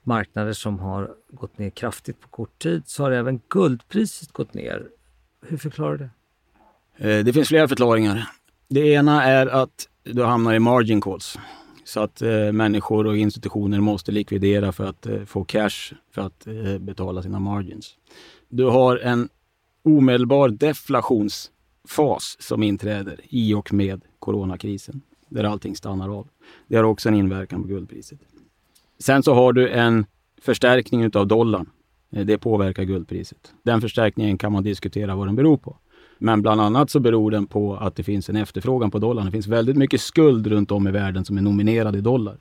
marknader 0.02 0.52
som 0.52 0.78
har 0.78 1.14
gått 1.30 1.58
ner 1.58 1.70
kraftigt 1.70 2.20
på 2.20 2.28
kort 2.28 2.58
tid 2.58 2.82
så 2.86 3.02
har 3.02 3.10
även 3.10 3.40
guldpriset 3.48 4.32
gått 4.32 4.54
ner. 4.54 4.86
Hur 5.46 5.56
förklarar 5.56 5.96
du 5.96 5.98
det? 5.98 6.10
Eh, 7.18 7.24
det 7.24 7.32
finns 7.32 7.48
flera 7.48 7.68
förklaringar. 7.68 8.28
Det 8.68 8.88
ena 8.88 9.24
är 9.24 9.46
att 9.46 9.88
du 10.02 10.24
hamnar 10.24 10.54
i 10.54 10.58
margin 10.58 11.00
calls. 11.00 11.38
Så 11.86 12.00
att 12.00 12.22
eh, 12.22 12.52
människor 12.52 13.06
och 13.06 13.16
institutioner 13.16 13.80
måste 13.80 14.12
likvidera 14.12 14.72
för 14.72 14.84
att 14.84 15.06
eh, 15.06 15.24
få 15.24 15.44
cash 15.44 15.94
för 16.10 16.22
att 16.22 16.46
eh, 16.46 16.78
betala 16.78 17.22
sina 17.22 17.38
margins. 17.38 17.96
Du 18.48 18.64
har 18.64 18.96
en 18.96 19.28
omedelbar 19.82 20.48
deflationsfas 20.48 22.36
som 22.40 22.62
inträder 22.62 23.20
i 23.28 23.54
och 23.54 23.72
med 23.72 24.02
coronakrisen, 24.18 25.02
där 25.28 25.44
allting 25.44 25.76
stannar 25.76 26.18
av. 26.18 26.28
Det 26.66 26.76
har 26.76 26.84
också 26.84 27.08
en 27.08 27.14
inverkan 27.14 27.62
på 27.62 27.68
guldpriset. 27.68 28.18
Sen 28.98 29.22
så 29.22 29.34
har 29.34 29.52
du 29.52 29.68
en 29.68 30.06
förstärkning 30.40 31.02
utav 31.02 31.26
dollarn. 31.26 31.70
Eh, 32.10 32.26
det 32.26 32.38
påverkar 32.38 32.84
guldpriset. 32.84 33.54
Den 33.62 33.80
förstärkningen 33.80 34.38
kan 34.38 34.52
man 34.52 34.62
diskutera 34.62 35.16
vad 35.16 35.28
den 35.28 35.36
beror 35.36 35.56
på. 35.56 35.76
Men 36.18 36.42
bland 36.42 36.60
annat 36.60 36.90
så 36.90 37.00
beror 37.00 37.30
den 37.30 37.46
på 37.46 37.76
att 37.76 37.96
det 37.96 38.02
finns 38.02 38.28
en 38.28 38.36
efterfrågan 38.36 38.90
på 38.90 38.98
dollarn. 38.98 39.26
Det 39.26 39.32
finns 39.32 39.46
väldigt 39.46 39.76
mycket 39.76 40.00
skuld 40.00 40.46
runt 40.46 40.70
om 40.70 40.88
i 40.88 40.90
världen 40.90 41.24
som 41.24 41.38
är 41.38 41.42
nominerad 41.42 41.96
i 41.96 42.00
dollar. 42.00 42.38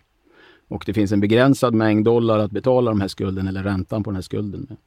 Och 0.68 0.84
det 0.86 0.94
finns 0.94 1.12
en 1.12 1.20
begränsad 1.20 1.74
mängd 1.74 2.06
dollar 2.06 2.40
att 2.40 2.52
betala 2.52 2.92
de 2.92 3.02
här 3.02 3.08
skulden 3.08 3.48
eller 3.48 3.64
räntan 3.64 4.04
på 4.04 4.10
den 4.10 4.16
här 4.16 4.22
skulden 4.22 4.66
med. 4.70 4.78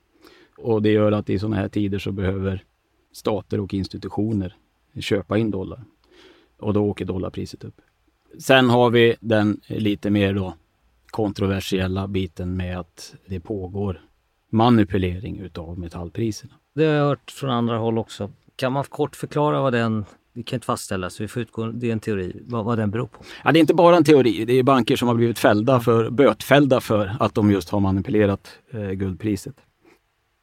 Och 0.58 0.82
det 0.82 0.90
gör 0.90 1.12
att 1.12 1.30
i 1.30 1.38
sådana 1.38 1.56
här 1.56 1.68
tider 1.68 1.98
så 1.98 2.12
behöver 2.12 2.64
stater 3.12 3.60
och 3.60 3.74
institutioner 3.74 4.56
köpa 5.00 5.38
in 5.38 5.50
dollar. 5.50 5.84
Och 6.58 6.72
då 6.72 6.84
åker 6.84 7.04
dollarpriset 7.04 7.64
upp. 7.64 7.80
Sen 8.38 8.70
har 8.70 8.90
vi 8.90 9.16
den 9.20 9.60
lite 9.66 10.10
mer 10.10 10.34
då 10.34 10.54
kontroversiella 11.06 12.06
biten 12.08 12.56
med 12.56 12.78
att 12.78 13.14
det 13.26 13.40
pågår 13.40 14.00
manipulering 14.50 15.38
utav 15.38 15.78
metallpriserna. 15.78 16.54
Det 16.74 16.84
har 16.84 16.92
jag 16.92 17.04
hört 17.04 17.30
från 17.30 17.50
andra 17.50 17.78
håll 17.78 17.98
också. 17.98 18.30
Kan 18.58 18.72
man 18.72 18.84
kort 18.84 19.16
förklara 19.16 19.62
vad 19.62 19.72
den 19.72 20.04
det 20.38 20.42
kan 20.42 20.56
inte 20.56 20.66
fastställas, 20.66 21.20
vi 21.20 21.28
får 21.28 21.42
utgå, 21.42 21.66
det 21.66 21.88
är 21.88 21.92
en 21.92 22.00
teori, 22.00 22.42
vad, 22.46 22.64
vad 22.64 22.78
den 22.78 22.90
beror 22.90 23.06
på. 23.06 23.24
Ja, 23.44 23.52
det 23.52 23.58
är 23.58 23.60
inte 23.60 23.74
bara 23.74 23.96
en 23.96 24.04
teori, 24.04 24.44
det 24.44 24.52
är 24.52 24.62
banker 24.62 24.96
som 24.96 25.08
har 25.08 25.14
blivit 25.14 25.38
fällda 25.38 25.80
för, 25.80 26.10
bötfällda 26.10 26.80
för 26.80 27.16
att 27.20 27.34
de 27.34 27.50
just 27.50 27.70
har 27.70 27.80
manipulerat 27.80 28.48
eh, 28.70 28.90
guldpriset. 28.90 29.54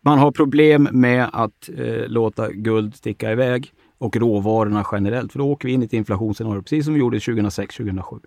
Man 0.04 0.20
har 0.20 0.32
problem 0.32 0.90
med 0.92 1.30
att 1.34 1.70
eh, 1.78 2.08
låta 2.08 2.52
guld 2.52 2.96
sticka 2.96 3.32
iväg 3.32 3.72
och 3.98 4.16
råvarorna 4.16 4.86
generellt, 4.92 5.32
för 5.32 5.40
då 5.40 5.52
åker 5.52 5.68
vi 5.68 5.74
in 5.74 5.82
i 5.82 5.86
ett 5.86 5.94
inflationsscenario, 5.94 6.62
precis 6.62 6.86
som 6.86 6.94
vi 6.94 7.00
gjorde 7.00 7.18
2006-2007. 7.18 8.20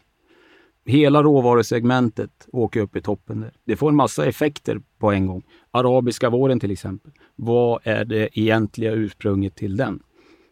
Hela 0.86 1.22
råvarusegmentet 1.22 2.48
åker 2.52 2.80
upp 2.80 2.96
i 2.96 3.00
toppen. 3.00 3.40
Där. 3.40 3.50
Det 3.64 3.76
får 3.76 3.88
en 3.88 3.96
massa 3.96 4.26
effekter 4.26 4.80
på 4.98 5.12
en 5.12 5.26
gång. 5.26 5.42
Arabiska 5.78 6.30
våren 6.30 6.60
till 6.60 6.70
exempel. 6.70 7.12
Vad 7.36 7.80
är 7.82 8.04
det 8.04 8.38
egentliga 8.38 8.92
ursprunget 8.92 9.54
till 9.54 9.76
den? 9.76 10.02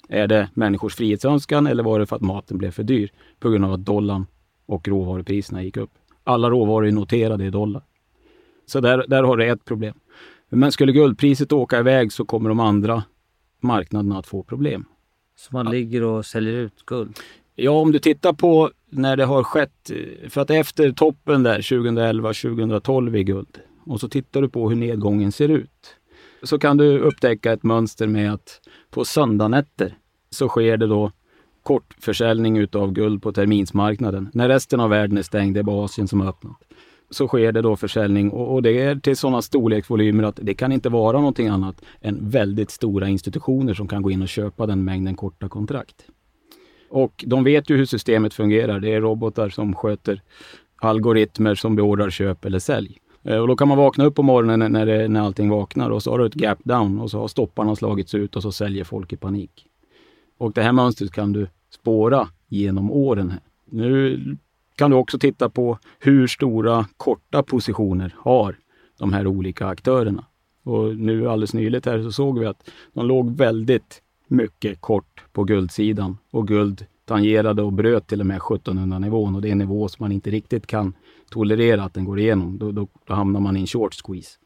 Är 0.08 0.26
det 0.26 0.48
människors 0.54 0.94
frihetsönskan 0.94 1.66
eller 1.66 1.82
var 1.82 1.98
det 1.98 2.06
för 2.06 2.16
att 2.16 2.22
maten 2.22 2.58
blev 2.58 2.70
för 2.70 2.82
dyr 2.82 3.10
på 3.40 3.50
grund 3.50 3.64
av 3.64 3.72
att 3.72 3.84
dollarn 3.84 4.26
och 4.66 4.88
råvarupriserna 4.88 5.62
gick 5.62 5.76
upp? 5.76 5.90
Alla 6.24 6.50
råvaror 6.50 6.86
är 6.86 6.92
noterade 6.92 7.44
i 7.44 7.50
dollar. 7.50 7.82
Så 8.66 8.80
där, 8.80 9.04
där 9.08 9.22
har 9.22 9.36
du 9.36 9.50
ett 9.50 9.64
problem. 9.64 9.94
Men 10.48 10.72
skulle 10.72 10.92
guldpriset 10.92 11.52
åka 11.52 11.78
iväg 11.78 12.12
så 12.12 12.24
kommer 12.24 12.48
de 12.48 12.60
andra 12.60 13.02
marknaderna 13.60 14.18
att 14.18 14.26
få 14.26 14.42
problem. 14.42 14.84
Så 15.38 15.54
man 15.54 15.70
ligger 15.70 16.02
och 16.02 16.26
säljer 16.26 16.54
ut 16.54 16.86
guld? 16.86 17.18
Ja, 17.54 17.70
om 17.70 17.92
du 17.92 17.98
tittar 17.98 18.32
på 18.32 18.70
när 18.90 19.16
det 19.16 19.24
har 19.24 19.42
skett, 19.42 19.90
för 20.28 20.40
att 20.40 20.50
efter 20.50 20.92
toppen 20.92 21.42
där 21.42 21.60
2011-2012 21.60 23.16
i 23.16 23.24
guld 23.24 23.60
och 23.86 24.00
så 24.00 24.08
tittar 24.08 24.42
du 24.42 24.48
på 24.48 24.68
hur 24.68 24.76
nedgången 24.76 25.32
ser 25.32 25.48
ut. 25.48 25.96
Så 26.42 26.58
kan 26.58 26.76
du 26.76 26.98
upptäcka 26.98 27.52
ett 27.52 27.62
mönster 27.62 28.06
med 28.06 28.32
att 28.32 28.60
på 28.90 29.04
söndagnätter 29.04 29.94
så 30.30 30.48
sker 30.48 30.76
det 30.76 30.86
då 30.86 31.12
kortförsäljning 31.62 32.56
utav 32.56 32.92
guld 32.92 33.22
på 33.22 33.32
terminsmarknaden. 33.32 34.30
När 34.34 34.48
resten 34.48 34.80
av 34.80 34.90
världen 34.90 35.18
är 35.18 35.22
stängd, 35.22 35.54
det 35.54 35.60
är 35.60 35.64
bara 35.64 35.84
Asien 35.84 36.08
som 36.08 36.20
har 36.20 36.28
öppnat, 36.28 36.56
så 37.10 37.28
sker 37.28 37.52
det 37.52 37.62
då 37.62 37.76
försäljning 37.76 38.30
och, 38.30 38.54
och 38.54 38.62
det 38.62 38.80
är 38.82 38.96
till 38.96 39.16
sådana 39.16 39.42
storleksvolymer 39.42 40.24
att 40.24 40.38
det 40.42 40.54
kan 40.54 40.72
inte 40.72 40.88
vara 40.88 41.18
någonting 41.18 41.48
annat 41.48 41.82
än 42.00 42.30
väldigt 42.30 42.70
stora 42.70 43.08
institutioner 43.08 43.74
som 43.74 43.88
kan 43.88 44.02
gå 44.02 44.10
in 44.10 44.22
och 44.22 44.28
köpa 44.28 44.66
den 44.66 44.84
mängden 44.84 45.14
korta 45.14 45.48
kontrakt. 45.48 46.06
Och 46.88 47.24
de 47.26 47.44
vet 47.44 47.70
ju 47.70 47.76
hur 47.76 47.86
systemet 47.86 48.34
fungerar. 48.34 48.80
Det 48.80 48.94
är 48.94 49.00
robotar 49.00 49.48
som 49.48 49.74
sköter 49.74 50.22
algoritmer 50.76 51.54
som 51.54 51.76
beordrar 51.76 52.10
köp 52.10 52.44
eller 52.44 52.58
sälj. 52.58 52.98
Eh, 53.26 53.38
och 53.38 53.48
då 53.48 53.56
kan 53.56 53.68
man 53.68 53.78
vakna 53.78 54.04
upp 54.04 54.14
på 54.14 54.22
morgonen 54.22 54.72
när, 54.72 54.86
det, 54.86 55.08
när 55.08 55.20
allting 55.20 55.50
vaknar 55.50 55.90
och 55.90 56.02
så 56.02 56.10
har 56.10 56.18
du 56.18 56.26
ett 56.26 56.36
gap 56.36 56.58
down 56.64 57.00
och 57.00 57.10
så 57.10 57.20
har 57.20 57.28
stopparna 57.28 57.76
slagits 57.76 58.14
ut 58.14 58.36
och 58.36 58.42
så 58.42 58.52
säljer 58.52 58.84
folk 58.84 59.12
i 59.12 59.16
panik. 59.16 59.66
Och 60.38 60.52
det 60.52 60.62
här 60.62 60.72
mönstret 60.72 61.12
kan 61.12 61.32
du 61.32 61.46
spåra 61.70 62.28
genom 62.48 62.90
åren. 62.90 63.32
Nu 63.70 64.20
kan 64.76 64.90
du 64.90 64.96
också 64.96 65.18
titta 65.18 65.48
på 65.48 65.78
hur 65.98 66.26
stora 66.26 66.86
korta 66.96 67.42
positioner 67.42 68.14
har 68.18 68.56
de 68.98 69.12
här 69.12 69.26
olika 69.26 69.66
aktörerna. 69.66 70.24
Och 70.64 70.96
nu 70.96 71.28
alldeles 71.28 71.54
nyligt 71.54 71.86
här 71.86 72.02
så 72.02 72.12
såg 72.12 72.38
vi 72.38 72.46
att 72.46 72.70
de 72.92 73.06
låg 73.06 73.36
väldigt 73.36 74.02
mycket 74.28 74.80
kort 74.80 75.24
på 75.32 75.44
guldsidan 75.44 76.18
och 76.30 76.48
guld 76.48 76.86
tangerade 77.04 77.62
och 77.62 77.72
bröt 77.72 78.06
till 78.06 78.20
och 78.20 78.26
med 78.26 78.36
1700 78.36 78.98
nivån 78.98 79.34
och 79.34 79.42
det 79.42 79.48
är 79.48 79.52
en 79.52 79.58
nivå 79.58 79.88
som 79.88 80.04
man 80.04 80.12
inte 80.12 80.30
riktigt 80.30 80.66
kan 80.66 80.94
tolerera 81.30 81.84
att 81.84 81.94
den 81.94 82.04
går 82.04 82.18
igenom. 82.18 82.58
Då, 82.58 82.72
då, 82.72 82.88
då 83.04 83.14
hamnar 83.14 83.40
man 83.40 83.56
i 83.56 83.60
en 83.60 83.66
short 83.66 83.94
squeeze. 83.94 84.38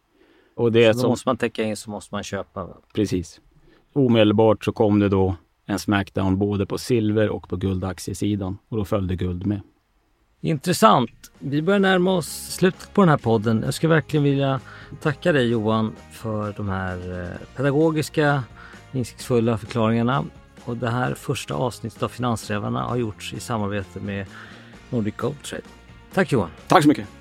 Och 0.55 0.73
det 0.73 0.93
så 0.93 0.99
då 0.99 1.01
som, 1.01 1.11
måste 1.11 1.29
man 1.29 1.37
täcka 1.37 1.63
in 1.63 1.77
så 1.77 1.91
måste 1.91 2.15
man 2.15 2.23
köpa? 2.23 2.69
Precis. 2.95 3.41
Omedelbart 3.93 4.65
så 4.65 4.73
kom 4.73 4.99
det 4.99 5.09
då 5.09 5.37
en 5.67 5.79
smackdown 5.79 6.39
både 6.39 6.67
på 6.67 6.79
silver 6.79 7.29
och 7.29 7.49
på 7.49 7.57
guldaktiesidan 7.57 8.59
och 8.69 8.77
då 8.77 8.85
följde 8.85 9.17
guld 9.17 9.47
med. 9.47 9.61
Intressant. 10.41 11.31
Vi 11.39 11.63
börjar 11.63 11.81
närma 11.81 12.17
oss 12.17 12.29
slutet 12.29 12.95
på 12.95 13.03
den 13.03 13.09
här 13.09 13.17
podden. 13.17 13.63
Jag 13.65 13.75
skulle 13.75 13.95
verkligen 13.95 14.25
vilja 14.25 14.61
tacka 15.01 15.33
dig 15.33 15.51
Johan 15.51 15.93
för 16.13 16.55
de 16.57 16.69
här 16.69 17.23
eh, 17.23 17.57
pedagogiska, 17.57 18.43
insiktsfulla 18.93 19.59
förklaringarna. 19.59 20.25
Och 20.65 20.77
det 20.77 20.91
här 20.91 21.15
första 21.15 21.55
avsnittet 21.55 22.03
av 22.03 22.09
Finansrävarna 22.09 22.83
har 22.83 22.97
gjorts 22.97 23.33
i 23.33 23.41
samarbete 23.41 24.01
med 24.01 24.27
Nordic 24.91 25.17
Gold 25.17 25.43
Trade. 25.43 25.63
Tack 26.15 26.33
Johan! 26.33 26.51
Tack 26.69 26.83
så 26.83 26.89
mycket! 26.89 27.20